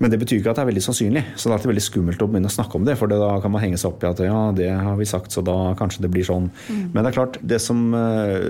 [0.00, 1.22] Men det betyr ikke at det er veldig sannsynlig.
[1.34, 2.94] Så det er alltid veldig skummelt å begynne å snakke om det.
[2.96, 5.44] For da kan man henge seg opp i at ja, det har vi sagt, så
[5.44, 6.46] da kanskje det blir sånn.
[6.70, 6.78] Mm.
[6.94, 8.48] Men det er klart, det som uh,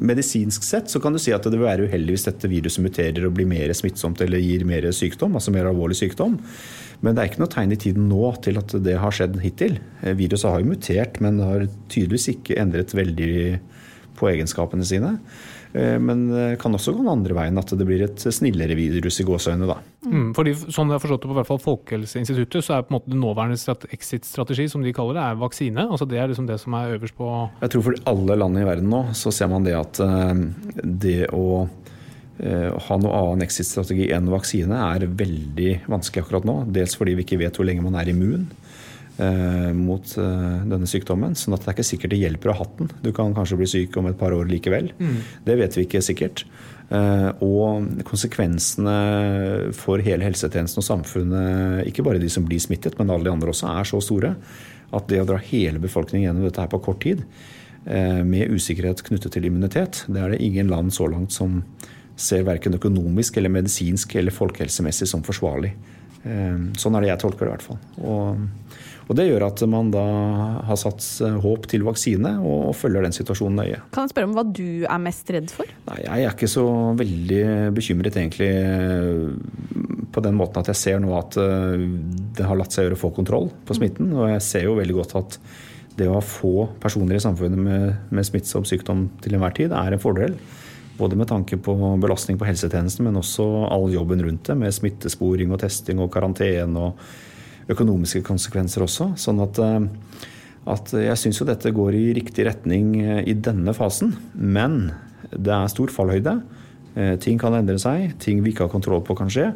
[0.00, 3.28] medisinsk sett så kan du si at det vil være uheldig hvis dette viruset muterer
[3.28, 6.40] og blir mer smittsomt eller gir mer sykdom, altså mer alvorlig sykdom.
[7.02, 9.76] Men det er ikke noe tegn i tiden nå til at det har skjedd hittil.
[10.00, 13.34] Eh, viruset har jo mutert, men det har tydeligvis ikke endret veldig
[14.16, 15.16] på egenskapene sine.
[15.72, 19.20] Eh, men det kan også gå den andre veien, at det blir et snillere virus
[19.22, 19.68] i gåseøynene.
[19.70, 19.78] da.
[20.04, 22.98] Mm, fordi, sånn jeg har forstått det på hvert fall Folkehelseinstituttet, så er på en
[22.98, 25.86] måte det nåværende exit-strategi, som de kaller det, er vaksine.
[25.88, 27.28] Altså Det er liksom det som er øverst på
[27.62, 30.42] Jeg tror for alle land i verden nå, så ser man det at eh,
[30.82, 31.64] det å
[32.38, 36.58] eh, ha noe annen exit-strategi enn vaksine er veldig vanskelig akkurat nå.
[36.68, 38.50] Dels fordi vi ikke vet hvor lenge man er immun.
[39.18, 41.34] Eh, mot eh, denne sykdommen.
[41.38, 42.92] sånn at det er ikke sikkert det hjelper å ha hatt den.
[43.04, 44.92] Du kan kanskje bli syk om et par år likevel.
[45.44, 46.44] Det vet vi ikke sikkert.
[46.92, 48.96] Eh, og konsekvensene
[49.76, 53.52] for hele helsetjenesten og samfunnet, ikke bare de som blir smittet, men alle de andre
[53.54, 54.34] også, er så store
[54.92, 57.22] at det å dra hele befolkningen gjennom dette her på kort tid,
[57.86, 61.62] eh, med usikkerhet knyttet til immunitet, det er det ingen land så langt som
[62.16, 65.72] ser verken økonomisk eller medisinsk eller folkehelsemessig som forsvarlig.
[66.22, 67.78] Sånn er det jeg tolker det i hvert fall.
[67.98, 68.42] Og,
[69.12, 70.02] og det gjør at man da
[70.64, 71.04] har satt
[71.44, 73.80] håp til vaksine og, følger den situasjonen nøye.
[73.92, 75.68] Kan jeg spørre om hva du er mest redd for?
[75.90, 76.64] Nei, jeg er ikke så
[76.96, 77.42] veldig
[77.76, 79.26] bekymret egentlig eh,
[80.14, 81.84] på den måten at jeg ser nå at eh,
[82.38, 84.14] det har latt seg gjøre å få kontroll på smitten.
[84.16, 85.36] Og jeg ser jo veldig godt at
[85.98, 87.84] det å ha få personer i samfunnet med,
[88.16, 90.38] med smittsom sykdom til enhver tid er en fordel.
[90.96, 95.52] Både med tanke på belastning på helsetjenesten, men også all jobben rundt det, med smittesporing
[95.52, 97.04] og testing og karantene og
[97.70, 99.12] økonomiske konsekvenser også.
[99.20, 99.86] Sånn at, eh,
[100.72, 104.14] at jeg syns jo dette går i riktig retning eh, i denne fasen.
[104.34, 104.92] Men
[105.30, 106.40] det er stor fallhøyde.
[106.96, 108.18] Eh, Ting kan endre seg.
[108.22, 109.52] Ting vi ikke har kontroll på, kan skje.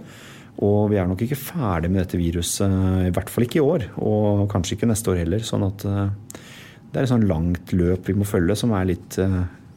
[0.64, 2.70] Og vi er nok ikke ferdig med dette viruset,
[3.04, 3.90] i hvert fall ikke i år.
[4.00, 5.42] Og kanskje ikke neste år heller.
[5.44, 9.18] Sånn at det er et sånn langt løp vi må følge, som er litt,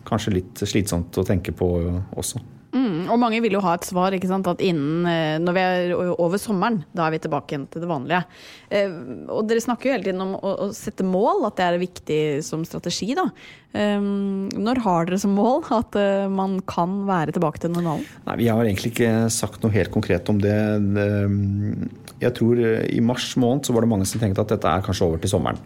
[0.08, 1.68] kanskje litt slitsomt å tenke på
[2.16, 2.40] også.
[2.72, 4.48] Mm, og mange vil jo ha et svar, ikke sant.
[4.50, 7.90] At innen eh, Når vi er over sommeren, da er vi tilbake igjen til det
[7.90, 8.22] vanlige.
[8.70, 8.94] Eh,
[9.32, 12.66] og dere snakker jo hele tiden om å, sette mål, at det er viktig som
[12.68, 13.28] strategi, da.
[13.78, 15.98] Eh, når har dere som mål at
[16.34, 18.06] man kan være tilbake til normalen?
[18.28, 20.60] Nei, Vi har egentlig ikke sagt noe helt konkret om det.
[22.20, 25.08] Jeg tror i mars måned så var det mange som tenkte at dette er kanskje
[25.08, 25.60] over til sommeren.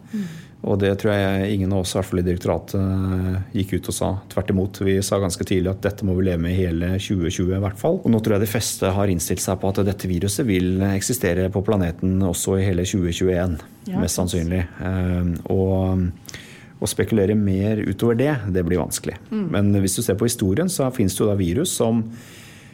[0.64, 3.96] Og det tror jeg ingen av oss i hvert fall i direktoratet gikk ut og
[3.98, 4.12] sa.
[4.32, 4.80] Tvert imot.
[4.88, 6.94] Vi sa ganske tidlig at dette må vi leve med i hele
[7.34, 8.00] 2020 i hvert fall.
[8.04, 11.50] Og nå tror jeg de fleste har innstilt seg på at dette viruset vil eksistere
[11.54, 13.58] på planeten også i hele 2021.
[13.90, 14.64] Ja, mest sannsynlig.
[14.80, 16.08] Eh, Og
[16.84, 19.16] å spekulere mer utover det, det blir vanskelig.
[19.32, 22.02] Men hvis du ser på historien, så finnes det jo da virus som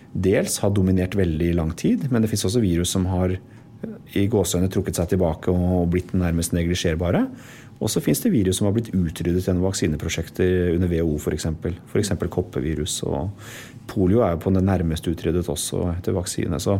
[0.09, 3.35] dels har dominert veldig lang tid, men det finnes også virus som har
[4.17, 7.27] i gåseøyne trukket seg tilbake og blitt nærmest neglisjerbare.
[7.79, 11.45] Og så finnes det virus som har blitt utryddet gjennom vaksineprosjekter under WHO f.eks.
[11.93, 12.11] F.eks.
[12.33, 12.97] koppevirus.
[13.07, 13.29] Og
[13.89, 16.59] polio er jo på det nærmeste utryddet også etter vaksine.
[16.61, 16.77] Så,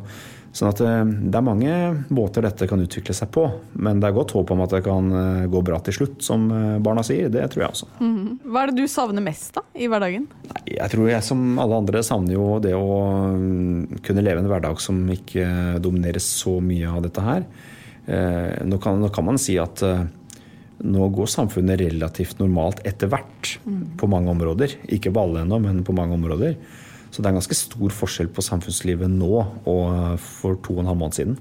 [0.56, 1.74] sånn at eh, det er mange
[2.14, 3.46] måter dette kan utvikle seg på.
[3.82, 6.46] Men det er godt håp om at det kan eh, gå bra til slutt, som
[6.54, 7.32] eh, barna sier.
[7.34, 7.90] Det tror jeg også.
[8.46, 10.30] Hva er det du savner mest da, i hverdagen?
[10.52, 12.94] Nei, Jeg tror jeg som alle andre savner jo det å
[13.36, 15.50] mm, kunne leve en hverdag som ikke
[15.84, 17.50] domineres så mye av dette her.
[18.10, 19.84] Eh, Nå kan, nå kan man si at
[20.80, 23.58] nå går samfunnet relativt normalt etter hvert
[24.00, 24.78] på mange områder.
[24.96, 26.54] Ikke på alle ennå, men på mange områder.
[27.10, 29.32] Så det er en ganske stor forskjell på samfunnslivet nå
[29.70, 31.40] og for to og en halv måned siden.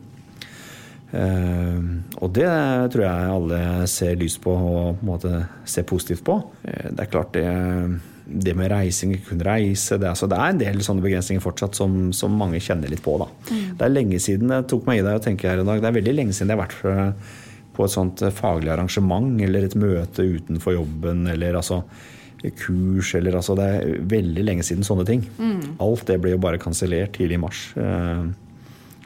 [1.08, 1.80] Eh,
[2.20, 2.48] og det
[2.92, 5.32] tror jeg alle ser lys på og på
[5.64, 6.38] ser positivt på.
[6.68, 7.46] Eh, det er klart det,
[8.28, 11.78] det med reising, ikke kunne reise det, altså, det er en del sånne begrensninger fortsatt
[11.78, 13.16] som, som mange kjenner litt på.
[13.22, 13.30] Da.
[13.48, 15.80] Det er lenge siden jeg tok meg i deg og tenker her i dag.
[15.80, 17.34] Det er veldig lenge siden jeg har vært for,
[17.78, 21.82] på et sånt eh, faglig arrangement eller et møte utenfor jobben eller altså
[22.58, 25.24] kurs eller altså Det er veldig lenge siden sånne ting.
[25.82, 27.64] Alt det ble jo bare kansellert tidlig i mars.
[27.76, 28.28] Eh,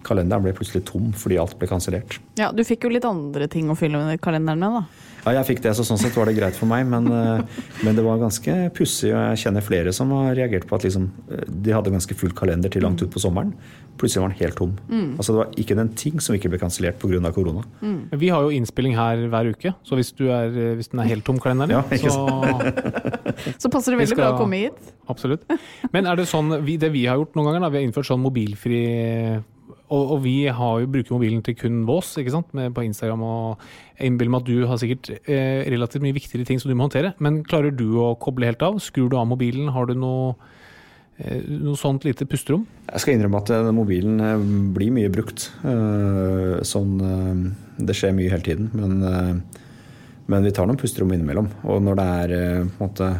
[0.03, 2.19] Kalenderen ble plutselig tom fordi alt ble kansellert.
[2.37, 5.12] Ja, Du fikk jo litt andre ting å fylle kalenderen med, da.
[5.23, 6.83] Ja, jeg fikk det, så sånn sett var det greit for meg.
[6.91, 10.75] Men, eh, men det var ganske pussig, og jeg kjenner flere som har reagert på
[10.75, 13.53] at liksom, eh, de hadde ganske full kalender til langt ut på sommeren.
[14.01, 14.73] Plutselig var den helt tom.
[15.21, 17.33] Altså Det var ikke den ting som ikke ble kansellert pga.
[17.33, 17.63] korona.
[18.11, 21.25] Vi har jo innspilling her hver uke, så hvis, du er, hvis den er helt
[21.25, 22.27] tom, kalenderen, Ja, så
[23.59, 24.93] Så passer det veldig veldig bra å komme hit.
[25.09, 25.45] Absolutt.
[25.93, 28.09] Men er det sånn, vi, det vi har gjort noen ganger, da, vi har innført
[28.09, 29.43] sånn mobilfri
[29.93, 32.51] og, og vi har jo, bruker mobilen til kun vås ikke sant?
[32.57, 33.23] Med, på Instagram.
[33.23, 33.63] og
[33.99, 36.89] Jeg innbiller meg at du har sikkert eh, relativt mye viktigere ting som du må
[36.89, 37.15] håndtere.
[37.23, 38.81] Men klarer du å koble helt av?
[38.83, 39.71] Skrur du av mobilen?
[39.75, 40.37] Har du noe,
[41.19, 42.65] eh, noe sånt lite pusterom?
[42.89, 44.47] Jeg skal innrømme at eh, mobilen eh,
[44.79, 45.51] blir mye brukt.
[46.73, 46.95] Sånn,
[47.79, 48.73] det skjer mye hele tiden.
[48.77, 49.45] Men,
[50.33, 51.53] men vi tar noen pusterom innimellom.
[51.69, 52.35] Og når det er
[52.73, 53.13] på en måte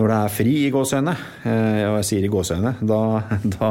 [0.00, 1.12] når det er fri i gåseøyne,
[1.44, 3.00] eh, og jeg sier i gåseøynene, da,
[3.56, 3.70] da,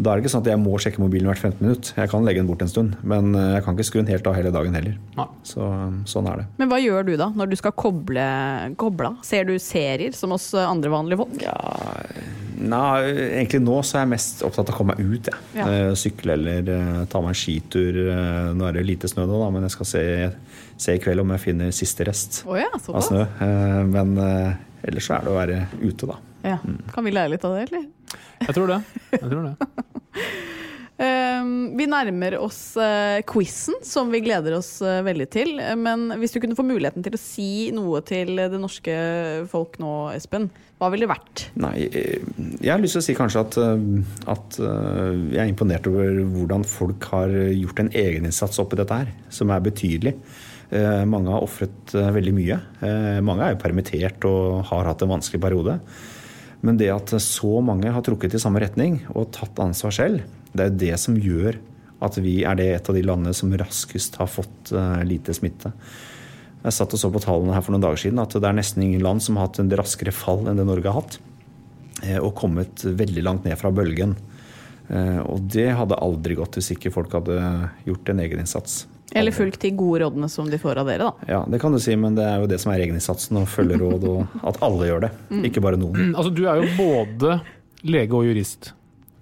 [0.00, 1.90] da er det ikke sånn at jeg må sjekke mobilen hvert 15 minutt.
[1.98, 4.28] Jeg kan legge den bort en stund, men eh, jeg kan ikke skru den helt
[4.30, 4.94] av hele dagen heller.
[5.46, 5.66] Så,
[6.08, 6.46] sånn er det.
[6.60, 8.24] Men hva gjør du da, når du skal koble,
[8.80, 9.12] koble?
[9.26, 11.36] Ser du serier som oss andre vanlige folk?
[11.44, 11.56] Ja,
[12.60, 13.10] nei,
[13.42, 15.28] egentlig nå så er jeg mest opptatt av å komme meg ut.
[15.28, 15.44] Jeg.
[15.58, 15.68] Ja.
[15.68, 18.00] Eh, Sykle eller eh, ta meg en skitur.
[18.56, 20.04] Nå er det lite snø nå, da, men jeg skal se,
[20.80, 23.26] se i kveld om jeg finner siste rest oh, ja, av snø.
[23.44, 26.20] Eh, Men ellers så er det å være ute, da.
[26.40, 26.56] Ja.
[26.94, 27.88] Kan vi lære litt av det, eller?
[28.40, 28.78] Jeg tror det.
[29.12, 29.52] Jeg tror det.
[31.00, 35.54] Um, vi nærmer oss uh, quizen, som vi gleder oss uh, veldig til.
[35.80, 38.96] Men hvis du kunne få muligheten til å si noe til det norske
[39.52, 40.48] folk nå, Espen,
[40.80, 41.46] hva ville det vært?
[41.60, 43.58] Nei, eh, jeg har lyst til å si kanskje at,
[44.32, 49.52] at jeg er imponert over hvordan folk har gjort en egeninnsats oppi dette her, som
[49.52, 50.14] er betydelig.
[51.10, 52.56] Mange har ofret veldig mye.
[53.26, 55.74] Mange er jo permittert og har hatt en vanskelig periode.
[56.66, 60.64] Men det at så mange har trukket i samme retning og tatt ansvar selv, det
[60.64, 61.58] er jo det som gjør
[62.04, 65.72] at vi er det et av de landene som raskest har fått uh, lite smitte.
[66.60, 68.84] Jeg satt og så på tallene her for noen dager siden at det er nesten
[68.84, 71.18] ingen land som har hatt en raskere fall enn det Norge har hatt.
[72.04, 74.16] Uh, og kommet veldig langt ned fra bølgen.
[74.90, 77.40] Uh, og det hadde aldri gått hvis ikke folk hadde
[77.88, 78.82] gjort en egeninnsats.
[79.14, 81.30] Eller fulgt de gode rådene som de får av dere, da.
[81.30, 83.40] Ja, det kan du si, men det er jo det som er egeninnsatsen.
[83.40, 85.14] Å følge råd, og at alle gjør det.
[85.30, 85.46] Mm.
[85.50, 86.12] Ikke bare noen.
[86.14, 87.40] Altså, du er jo både
[87.90, 88.72] lege og jurist.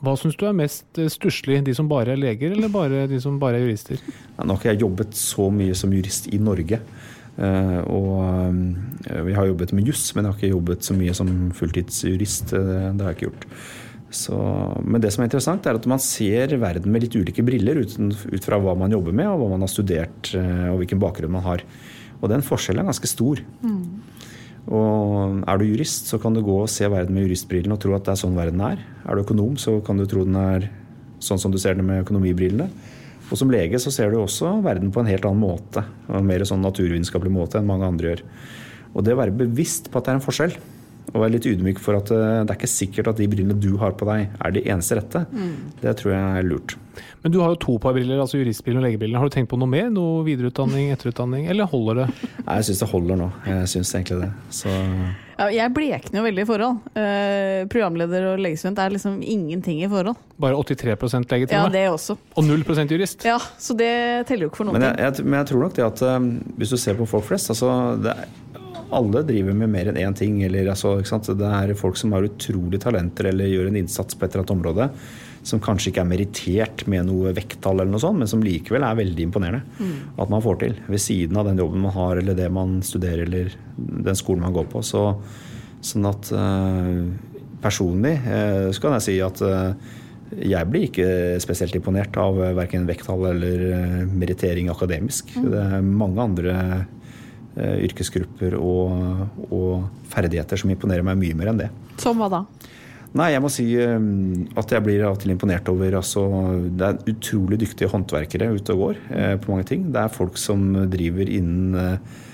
[0.04, 3.18] Hva syns du er mest eh, stusslig, de som bare er leger, eller bare de
[3.22, 4.02] som bare er jurister?
[4.36, 6.82] Ja, nå har ikke jeg jobbet så mye som jurist i Norge.
[7.38, 11.12] Uh, og uh, vi har jobbet med juss, men jeg har ikke jobbet så mye
[11.14, 12.50] som fulltidsjurist.
[12.52, 13.46] Det har jeg ikke gjort.
[14.14, 14.36] Så,
[14.88, 17.96] men det som er interessant, er at man ser verden med litt ulike briller ut,
[17.98, 21.44] ut fra hva man jobber med, og hva man har studert, og hvilken bakgrunn man
[21.44, 21.64] har.
[22.22, 23.42] Og den forskjellen er ganske stor.
[23.60, 23.82] Mm.
[24.68, 27.94] Og er du jurist, så kan du gå og se verden med juristbrillene og tro
[27.96, 28.80] at det er sånn verden er.
[29.04, 30.68] Er du økonom, så kan du tro den er
[31.24, 32.68] sånn som du ser den med økonomibrillene.
[33.28, 35.84] Og som lege så ser du også verden på en helt annen måte.
[36.08, 38.24] En mer sånn naturvitenskapelig måte enn mange andre gjør.
[38.94, 40.54] Og det å være bevisst på at det er en forskjell,
[41.12, 43.74] og være litt ydmyk for at eh, det er ikke sikkert at de brillene du
[43.80, 45.54] har på deg, er de eneste rette, mm.
[45.82, 46.76] det tror jeg er lurt.
[47.22, 49.20] Men du har jo to par briller, altså juristbrillene og legebrillene.
[49.20, 49.88] Har du tenkt på noe mer?
[49.92, 52.10] Noe videreutdanning, etterutdanning, eller holder det?
[52.44, 53.30] Nei, jeg syns det holder nå.
[53.46, 54.30] Jeg syns egentlig det.
[54.54, 54.74] Så
[55.38, 56.80] ja, jeg blekner jo veldig i forhold.
[56.98, 60.18] Uh, programleder og legestudent er liksom ingenting i forhold.
[60.42, 61.60] Bare 83% legetime?
[61.60, 62.18] Ja, det også.
[62.34, 63.26] Og 0% jurist?
[63.26, 63.92] Ja, så det
[64.30, 66.28] teller jo ikke for noen men jeg, jeg, men jeg tror nok det at um,
[66.58, 67.70] hvis du ser på folk flest altså
[68.02, 68.26] det er
[68.94, 70.40] alle driver med mer enn én ting.
[70.44, 70.98] Eller, altså,
[71.36, 74.54] det er folk som har utrolig talenter eller gjør en innsats på et eller annet
[74.56, 74.88] område.
[75.46, 78.98] Som kanskje ikke er merittert med noe vekttall, eller noe sånt, men som likevel er
[78.98, 79.62] veldig imponerende.
[79.78, 79.94] Mm.
[80.20, 80.74] At man får til.
[80.88, 84.56] Ved siden av den jobben man har, eller det man studerer, eller den skolen man
[84.56, 84.82] går på.
[84.84, 85.04] Så,
[85.84, 87.06] sånn at uh,
[87.62, 89.94] personlig uh, så kan jeg si at uh,
[90.42, 93.62] jeg blir ikke spesielt imponert av verken vekttall eller
[94.10, 95.30] merittering akademisk.
[95.38, 95.46] Mm.
[95.54, 96.97] Det er mange andre Eh,
[97.58, 101.70] yrkesgrupper og, og, ferdigheter som imponerer meg mye mer enn det.
[102.00, 102.44] Som hva da?
[103.16, 104.08] Nei, jeg må si eh,
[104.60, 106.26] at jeg blir av og til imponert over altså,
[106.76, 109.86] Det er utrolig dyktige håndverkere ute og går eh, på mange ting.
[109.94, 112.26] Det er folk som driver innen, eh,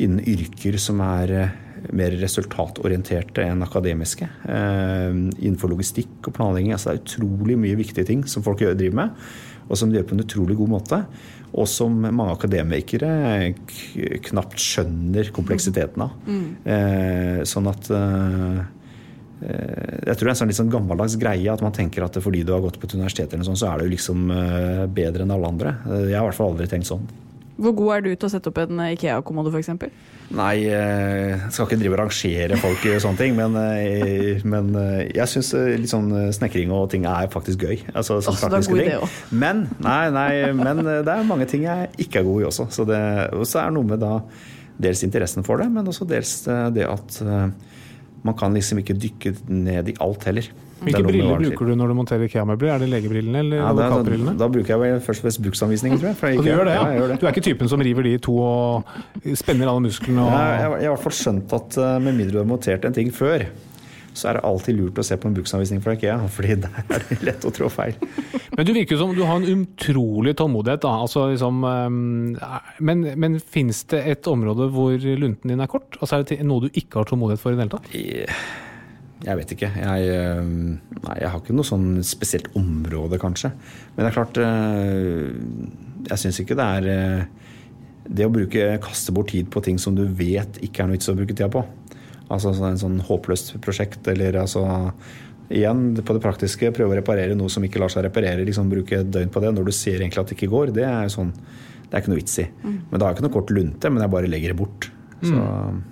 [0.00, 1.58] innen yrker som er eh,
[1.92, 4.28] mer resultatorienterte enn akademiske.
[4.48, 6.72] Eh, innenfor logistikk og planlegging.
[6.72, 9.26] Altså, det er utrolig mye viktige ting som folk driver med,
[9.68, 11.04] og som de gjør på en utrolig god måte
[11.52, 13.52] og som mange akademikere
[14.28, 16.14] knapt skjønner kompleksiteten av.
[16.24, 16.46] Mm.
[16.64, 18.62] Eh, sånn at eh,
[19.44, 22.16] eh, jeg tror det er en sånn litt sånn gammeldags greie at man tenker at
[22.24, 24.32] fordi du har gått på et universitet, eller sånn, så er du liksom
[24.96, 25.76] bedre enn alle andre.
[26.08, 27.04] Jeg har i hvert fall aldri tenkt sånn.
[27.62, 29.70] Hvor god er du til å sette opp en Ikea-kommode f.eks.?
[30.32, 33.56] Nei, jeg skal ikke drive og rangere folk i sånne ting, men,
[34.48, 34.70] men
[35.12, 35.52] jeg syns
[35.82, 37.82] litt sånn snekring og ting er faktisk gøy.
[37.92, 39.36] Altså, sånn er praktiske ting.
[39.42, 42.68] Men, nei, nei, men det er mange ting jeg ikke er god i også.
[42.72, 43.02] Så det
[43.36, 44.16] også er noe med da
[44.82, 47.20] dels interessen for det, men også dels det at
[48.22, 50.48] man kan liksom ikke dykke ned i alt heller.
[50.82, 52.74] Hvilke briller bruker du når du monterer IKEA-møbler?
[52.74, 54.36] Er det legebrillene eller ja, advokatbrillene?
[54.40, 56.40] Da, bruker jeg vel først og fremst bruksanvisningen, tror jeg.
[56.42, 56.86] Du gjør det, ja.
[56.96, 57.18] ja det.
[57.20, 60.24] Du er ikke typen som river de i to og spenner alle musklene?
[60.24, 60.32] Og...
[60.32, 63.12] Jeg, har i hvert fall skjønt at eh, med mindre du har montert en ting
[63.14, 63.46] før,
[64.12, 67.06] så er det alltid lurt å se på en bruksanvisning fra IKEA, fordi der er
[67.08, 67.96] det lett å trå feil.
[68.52, 70.82] Men du virker som du har en utrolig tålmodighet.
[70.84, 72.34] da, altså liksom, ehm,
[72.84, 75.96] Men, men fins det et område hvor lunten din er kort?
[76.00, 77.88] Altså Er det noe du ikke har tålmodighet for i det hele tatt?
[79.22, 79.70] Jeg vet ikke.
[79.78, 83.52] Jeg, eh, nei, jeg har ikke noe sånn spesielt område, kanskje.
[83.94, 85.30] Men det er klart eh,
[86.08, 87.50] Jeg syns ikke det er eh,
[88.08, 91.10] Det å bruke, kaste bort tid på ting som du vet ikke er noe vits
[91.12, 91.62] å bruke tida på.
[92.32, 94.64] Altså en sånn håpløst prosjekt, eller altså
[95.52, 98.44] Igjen, på det praktiske, prøve å reparere noe som ikke lar seg reparere.
[98.46, 100.72] liksom Bruke et døgn på det når du ser egentlig at det ikke går.
[100.72, 102.46] Det er jo sånn, det er ikke noe vits i.
[102.62, 102.78] Mm.
[102.88, 104.88] Men da har jeg ikke noe kort lunte, men jeg bare legger det bort.
[105.20, 105.82] Så mm.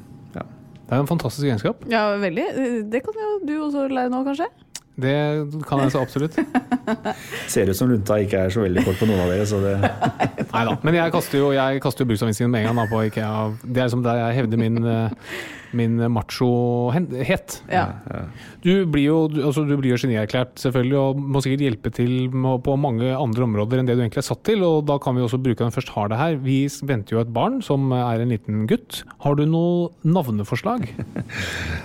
[0.91, 1.85] Det er en fantastisk egenskap.
[1.87, 2.49] Ja, veldig.
[2.91, 4.49] Det kan jo du også lære nå, kanskje?
[5.01, 5.13] Det
[5.69, 6.35] kan jeg så absolutt.
[7.53, 9.77] Ser ut som lunta ikke er så veldig kort på noen av dere, så det
[10.51, 10.75] Nei da.
[10.83, 13.31] Men jeg kaster jo, jeg kaster jo bruksanvisningen med en gang da, på IKEA.
[13.63, 15.31] Det er som der jeg hevder min, eh,
[15.77, 17.61] min machohet.
[17.71, 17.87] Ja.
[18.65, 22.63] Du blir jo altså, du blir jo genierklært, selvfølgelig, og må sikkert hjelpe til med,
[22.67, 24.65] på mange andre områder enn det du egentlig er satt til.
[24.67, 26.39] og Da kan vi også bruke den først har det her.
[26.43, 29.03] Vi venter jo et barn som er en liten gutt.
[29.25, 30.89] Har du noe navneforslag?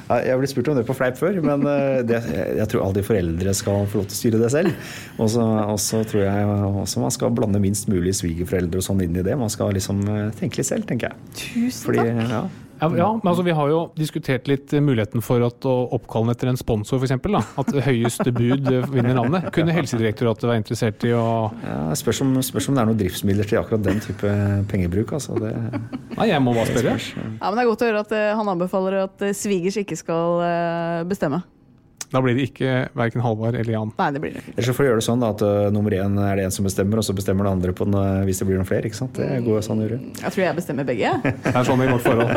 [0.05, 2.19] Jeg har blitt spurt om det på fleip før, men eh, det,
[2.59, 4.91] jeg tror aldri foreldre skal få lov til å styre det selv.
[5.21, 6.49] Og så tror jeg
[6.83, 9.35] også man skal blande minst mulig svigerforeldre og sånn inn i det.
[9.39, 11.33] Man skal liksom eh, tenke litt selv, tenker jeg.
[11.41, 12.31] Tusen Fordi, takk.
[12.35, 12.43] ja,
[12.81, 16.29] Ja, ja, men altså Vi har jo diskutert litt eh, muligheten for at å oppkalle
[16.29, 17.15] den etter en sponsor, f.eks.
[17.61, 19.49] At høyeste bud eh, vinner navnet.
[19.55, 21.25] Kunne Helsedirektoratet være interessert i å
[21.63, 24.35] ja, spørs, om, spørs om det er noen driftsmidler til akkurat den type
[24.71, 25.15] pengebruk.
[25.15, 25.53] Altså det,
[26.15, 26.95] Nei, jeg må bare spørre.
[26.99, 29.97] Ja, men Det er godt å høre at eh, han anbefaler at eh, svigers ikke
[29.99, 31.43] skal eh, bestemme.
[32.15, 33.89] Da blir det ikke verken Halvard eller Jan.
[33.97, 34.53] Nei, det blir det ikke.
[34.53, 36.53] Ellers så får du gjøre det sånn da, at uh, nummer én er det en
[36.55, 38.87] som bestemmer, og så bestemmer det andre på den, uh, hvis det blir noen flere.
[38.87, 39.19] ikke sant?
[39.19, 39.97] Det går sånn gjøre.
[40.21, 41.11] Jeg tror jeg bestemmer begge.
[41.43, 42.31] Det er sånn i vårt forhold.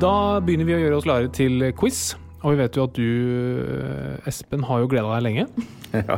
[0.00, 2.00] Da begynner vi å gjøre oss klare til quiz.
[2.40, 3.10] Og vi vet jo at du,
[4.26, 5.44] Espen, har jo gleda deg lenge.
[6.08, 6.16] ja.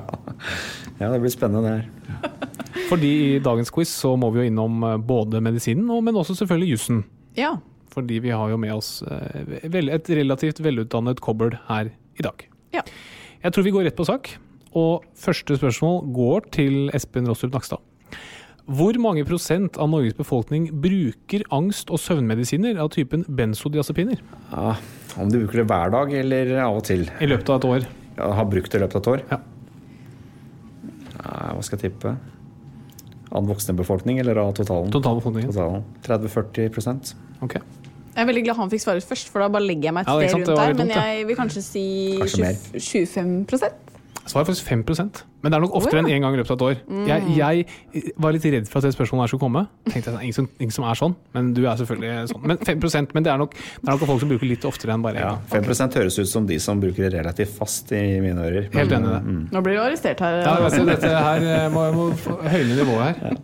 [1.03, 1.91] ja, det blir spennende det her.
[2.89, 6.75] Fordi i dagens quiz så må vi jo innom eh, både medisinen, men også selvfølgelig
[6.75, 7.03] jussen.
[7.39, 7.57] Ja.
[7.95, 12.47] Fordi vi har jo med oss eh, et relativt velutdannet kobbel her i dag.
[12.75, 12.83] Ja.
[13.45, 14.33] Jeg tror vi går rett på sak.
[14.75, 17.79] Og første spørsmål går til Espen Rostrup Nakstad.
[18.65, 24.23] Hvor mange prosent av Norges befolkning bruker angst- og søvnmedisiner av typen benzodiazepiner
[24.55, 24.73] Ja,
[25.21, 27.05] om de bruker det hver dag eller av og til.
[27.21, 27.85] i løpet av et år?
[28.17, 29.25] Ja, har brukt det i løpet av et år?
[29.31, 29.39] Ja.
[31.19, 32.15] Ja, hva skal jeg tippe?
[33.35, 34.93] Av voksne befolkning eller av totalen?
[34.95, 35.51] Totalbefolkningen.
[35.53, 35.83] Totalen.
[36.07, 37.57] 30-40% Ok.
[38.15, 40.11] Jeg er veldig glad han fikk svare først, for da bare legger jeg meg et
[40.13, 40.75] Ja, sted rundt der.
[40.79, 41.85] Men jeg vil kanskje si
[42.21, 43.33] Kanskje 20 25
[44.25, 44.85] Svaret er faktisk 5
[45.43, 46.15] Men det er nok oftere oh, ja.
[46.17, 46.77] enn én gang i løpet av et år.
[47.09, 49.63] Jeg, jeg var litt redd for at det spørsmålet her skulle komme.
[49.91, 52.47] Tenkte jeg, ingen som, ingen som er sånn, men du er selvfølgelig sånn.
[52.49, 55.05] Men 5% men det er, nok, det er nok folk som bruker litt oftere enn
[55.05, 55.69] bare én Ja, gang.
[55.69, 58.71] 5 høres ut som de som bruker det relativt fast i mine ører.
[58.73, 59.23] Helt enig i det.
[59.29, 60.41] mm, Nå blir du arrestert her.
[60.41, 62.11] Ja, altså, dette her eh, må, må
[62.49, 63.41] høyne nivået her.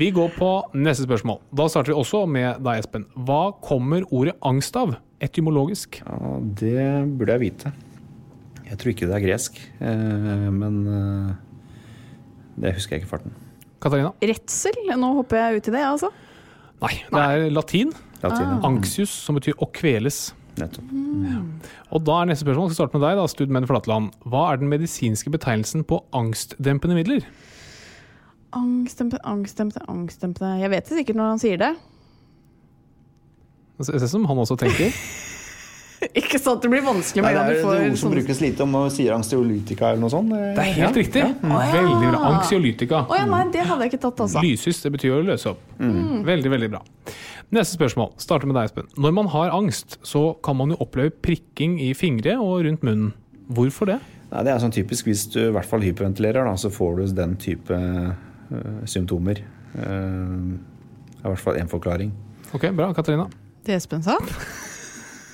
[0.00, 1.42] Vi går på neste spørsmål.
[1.54, 3.04] Da starter vi også med deg, Espen.
[3.28, 4.96] Hva kommer ordet angst av?
[5.22, 6.00] Etymologisk.
[6.02, 6.80] Ja, det
[7.20, 7.70] burde jeg vite.
[8.64, 11.32] Jeg tror ikke det er gresk, eh, men eh,
[12.62, 13.34] det husker jeg ikke farten.
[13.82, 14.14] Katarina?
[14.24, 14.78] Redsel?
[14.96, 16.10] Nå hopper jeg ut i det, altså.
[16.80, 17.92] Nei, det er latin.
[18.22, 18.60] Latin, ja.
[18.64, 20.30] Anxius, som betyr å kveles.
[20.58, 20.92] Nettopp.
[21.92, 24.14] Og da er neste spørsmål, skal starte med deg, da, Studmenn Flatland.
[24.30, 27.26] Hva er den medisinske betegnelsen på angstdempende midler?
[28.54, 31.72] Angstdempende, angstdempende, angstdempende Jeg vet det sikkert når han sier det.
[33.74, 34.94] Det ser ut som han også tenker.
[36.20, 38.08] Ikke sant, det blir vanskelig Nei, med det en gang er får, det ord som
[38.08, 40.32] sånn- brukes lite om og sier angsteolytika eller noe sånt.
[40.34, 41.22] Det er helt riktig.
[41.42, 42.22] Veldig bra.
[42.32, 43.04] Anxiolytica.
[43.08, 44.42] Oh, ja, nei, det hadde jeg ikke tatt, altså.
[44.44, 45.62] Lyshus, det betyr å løse opp.
[45.78, 46.82] Veldig, veldig bra.
[47.54, 48.14] Neste spørsmål.
[48.22, 48.88] Starter med deg, Espen.
[48.98, 53.12] Når man har angst, så kan man jo oppleve prikking i fingre og rundt munnen.
[53.54, 54.00] Hvorfor det?
[54.32, 57.04] Nei, det er sånn typisk hvis du i hvert fall hyperventilerer, da, så får du
[57.14, 59.44] den type eh, symptomer.
[59.74, 60.54] Uh,
[61.20, 62.12] I hvert fall én forklaring.
[62.54, 62.92] Ok, bra.
[62.96, 63.28] Katarina?
[63.66, 64.18] Det Espen sa?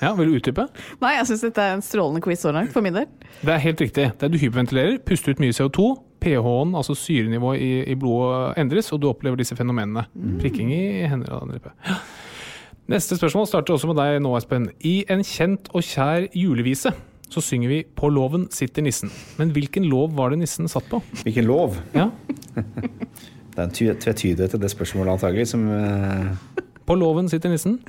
[0.01, 0.65] Ja, Vil du utdype?
[1.01, 3.05] Nei, jeg syns dette er en strålende quiz så langt, for min del.
[3.41, 4.07] Det er helt riktig.
[4.17, 5.85] Det er du hyperventilerer, puster ut mye CO2,
[6.21, 10.07] pH-en, altså syrenivået i, i blodet, endres, og du opplever disse fenomenene.
[10.41, 11.73] Prikking i hender og andrepe.
[11.87, 11.99] Ja.
[12.91, 14.67] Neste spørsmål starter også med deg nå, Espen.
[14.83, 16.91] I en kjent og kjær julevise
[17.31, 19.11] så synger vi 'På låven sitter nissen'.
[19.37, 20.99] Men hvilken lov var det nissen satt på?
[21.23, 21.77] Hvilken lov?
[21.95, 22.09] Ja,
[23.51, 26.35] Det er en ty- tvetydighet til det spørsmålet antagelig, som uh...
[26.85, 27.79] På låven sitter nissen.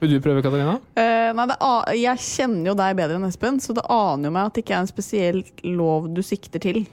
[0.00, 0.78] Vil du prøve, Katarina?
[0.96, 4.36] Uh, nei, det a jeg kjenner jo deg bedre enn Espen, så det aner jo
[4.36, 6.86] meg at det ikke er en spesiell lov du sikter til.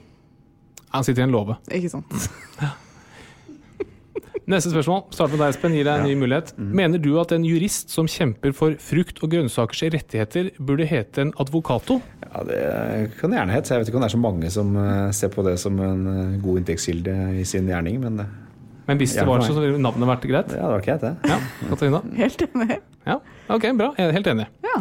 [0.92, 1.56] Han sitter i en låve.
[1.72, 2.28] Ikke sant?
[4.48, 5.02] Neste spørsmål.
[5.12, 5.74] Start med deg, Espen.
[5.76, 6.54] Gir deg en ny mulighet.
[6.56, 11.32] Mener du at en jurist som kjemper for frukt- og grønnsakers rettigheter, burde hete en
[11.36, 11.98] advokato?
[12.24, 12.62] Ja, Det
[13.20, 13.74] kan det gjerne hete.
[13.74, 16.06] Jeg vet ikke om det er så mange som eh, ser på det som en
[16.12, 18.24] eh, god inntektskilde i sin gjerning, men
[18.88, 20.56] Men hvis det var sånn, så, så ville navnet vært greit?
[20.56, 21.12] ja, det var greit, det.
[21.28, 22.00] Ja, Katarina?
[22.22, 22.78] Helt enig.
[23.04, 23.20] Ja,
[23.52, 23.92] ok, bra.
[23.98, 24.46] Jeg er helt enig.
[24.64, 24.80] Ja.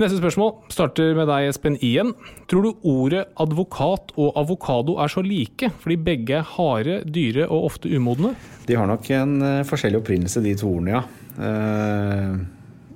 [0.00, 2.10] Neste spørsmål starter med deg, Espen, igjen.
[2.50, 7.68] Tror du ordet advokat og avokado er så like, fordi begge er harde, dyre og
[7.68, 8.32] ofte umodne?
[8.66, 11.04] De har nok en eh, forskjellig opprinnelse, de to ordene, ja.
[11.38, 12.34] Eh,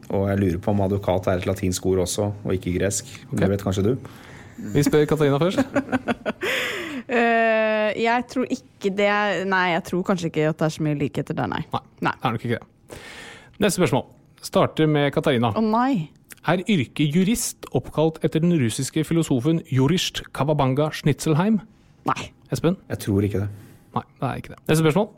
[0.08, 3.12] og jeg lurer på om advokat er et latinsk ord også, og ikke gresk.
[3.28, 3.44] Okay.
[3.44, 4.10] Det vet kanskje du?
[4.74, 5.62] Vi spør Katarina først.
[7.08, 9.08] Eh, jeg tror ikke det
[9.48, 11.62] Nei, jeg tror kanskje ikke at det er så mye likheter der, nei.
[11.72, 12.12] Nei, Nei.
[12.12, 12.98] det er nok ikke det.
[13.58, 14.04] Neste spørsmål.
[14.44, 15.50] Starter med Katarina.
[15.56, 16.10] Å nei.
[16.48, 21.58] Er yrket jurist oppkalt etter den russiske filosofen Jurist Kavabanga Schnitzelheim?
[22.08, 22.28] Nei.
[22.54, 22.76] Espen?
[22.88, 23.48] Jeg tror ikke det.
[23.96, 24.60] Nei, det er ikke det.
[24.68, 25.08] Neste spørsmål.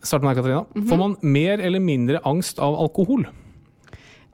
[0.00, 0.62] Start med deg, Katarina.
[0.74, 0.88] Mhm.
[0.88, 3.26] Får man mer eller mindre angst av alkohol?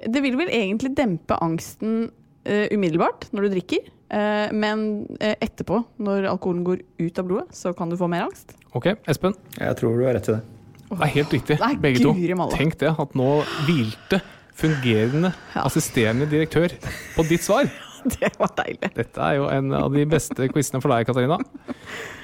[0.04, 2.06] Det vil vel egentlig dempe angsten
[2.46, 3.88] uh, umiddelbart når du drikker.
[4.10, 8.26] Eh, men eh, etterpå, når alkoholen går ut av blodet, så kan du få mer
[8.26, 8.56] angst.
[8.76, 9.36] Ok, Espen?
[9.58, 10.42] Jeg tror du har rett i det.
[10.86, 12.12] Det er helt riktig, Nei, begge to.
[12.54, 13.30] Tenk det, at nå
[13.66, 14.20] hvilte
[14.56, 16.72] fungerende assisterende direktør
[17.16, 17.68] på ditt svar.
[18.06, 18.92] Det var deilig.
[18.94, 21.40] Dette er jo en av de beste quizene for deg, Katarina.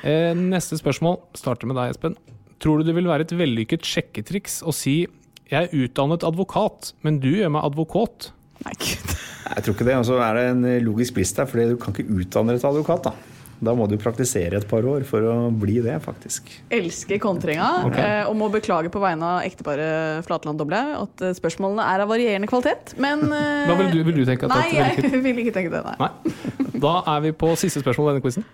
[0.07, 2.15] Eh, neste spørsmål starter med deg, Espen.
[2.63, 5.09] Tror du det vil være et vellykket sjekketriks å si
[5.51, 8.31] 'jeg er utdannet advokat, men du gjør meg advokat'?
[8.65, 9.17] Nei, gud.
[9.49, 9.99] Jeg tror ikke det.
[9.99, 12.73] Og så er det en logisk brist der, for du kan ikke utdanne deg til
[12.73, 13.11] advokat.
[13.11, 13.33] Da
[13.63, 16.51] Da må du praktisere et par år for å bli det, faktisk.
[16.75, 18.25] Elsker kontringa, okay.
[18.27, 22.51] og må beklage på vegne av ekteparet Flatland Doble at eh, spørsmålene er av varierende
[22.51, 24.51] kvalitet, men eh, Hva vil du, vil du tenke?
[24.51, 25.95] At Nei, det jeg vil ikke tenke det, nei.
[26.03, 26.75] Nei.
[26.83, 28.49] Da er vi på siste spørsmål i denne quizen.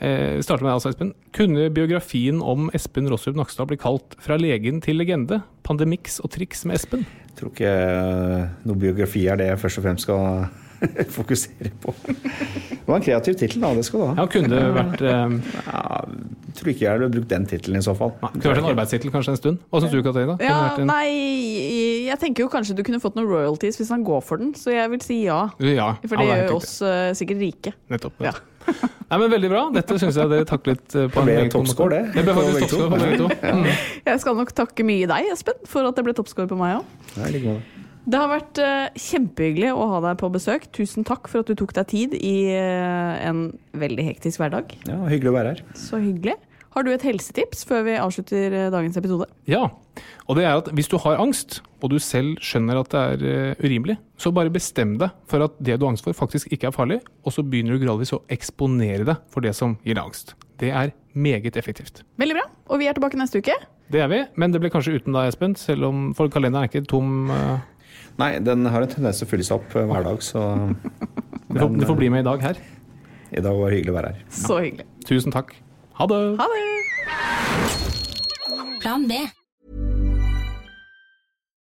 [0.00, 1.12] Eh, vi starter med deg altså, Espen.
[1.36, 5.42] Kunne biografien om Espen Rossrup Nakstad bli kalt 'Fra legen til legende'?
[5.62, 7.04] Pandemiks og triks med Espen?
[7.28, 10.48] Jeg tror ikke eh, noe biografi er det jeg først og fremst skal
[11.16, 11.92] fokusere på.
[12.06, 13.70] Det var en kreativ tittel, da.
[13.76, 14.14] Det skal du ha.
[14.18, 15.34] Ja, kunne det vært eh,
[15.66, 15.82] Ja,
[16.58, 18.12] tror ikke jeg hadde brukt den tittelen i så fall.
[18.22, 19.60] nei, Kunne vært en arbeidstittel kanskje en stund?
[19.70, 20.36] Hva syns du, Katarina?
[20.42, 21.06] Ja, en- nei,
[22.08, 24.72] jeg tenker jo kanskje du kunne fått noen royalties hvis han går for den, så
[24.74, 25.42] jeg vil si ja.
[25.62, 27.74] Ja, For det er gjør jo oss uh, sikkert rike.
[27.92, 28.24] Nettopp.
[28.24, 28.34] Ja.
[29.10, 29.62] Nei, men Veldig bra.
[29.74, 32.02] Dette syns jeg dere taklet eh, på Det ble toppscore, det.
[32.14, 32.76] Det ble På faktisk begge to.
[32.76, 33.28] toppscore på begge to.
[33.50, 34.00] Mm.
[34.06, 37.60] Jeg skal nok takke mye deg, Espen, for at det ble toppscore på meg òg.
[38.08, 40.68] Det har vært eh, kjempehyggelig å ha deg på besøk.
[40.74, 44.72] Tusen takk for at du tok deg tid i eh, en veldig hektisk hverdag.
[44.88, 45.64] ja, hyggelig å være her.
[45.78, 46.36] Så hyggelig.
[46.70, 49.26] Har du et helsetips før vi avslutter eh, dagens episode?
[49.50, 49.64] Ja,
[50.30, 53.58] og det er at hvis du har angst, og du selv skjønner at det er
[53.60, 56.76] urimelig, så bare bestem deg for at det du har angst for faktisk ikke er
[56.76, 60.34] farlig, og så begynner du gradvis å eksponere deg for det som gir deg angst.
[60.60, 62.02] Det er meget effektivt.
[62.20, 62.46] Veldig bra.
[62.70, 63.56] Og vi er tilbake neste uke.
[63.90, 66.70] Det er vi, men det blir kanskje uten deg, Espen, selv om for kalenderen er
[66.70, 67.30] ikke tom.
[67.34, 67.58] eh,
[68.18, 70.42] Nei, den har en tendens til å fylle seg opp eh, hver dag, så
[71.50, 72.56] Du får, du får bli med i dag her.
[73.32, 74.24] i dag var det hyggelig å være her.
[74.30, 74.86] Så hyggelig.
[75.06, 75.54] Tusen takk.
[75.98, 76.20] Ha det!
[76.38, 76.60] Ha det!
[78.80, 79.14] Plan B.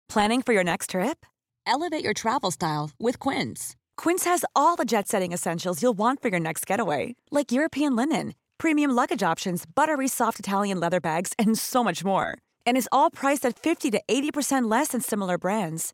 [0.10, 1.26] Planning for your next trip?
[1.66, 3.76] Elevate your travel style with Quince.
[3.98, 7.96] Quince has all the jet setting essentials you'll want for your next getaway, like European
[7.96, 12.38] linen, premium luggage options, buttery soft Italian leather bags, and so much more.
[12.66, 15.94] And is all priced at 50 to 80% less than similar brands.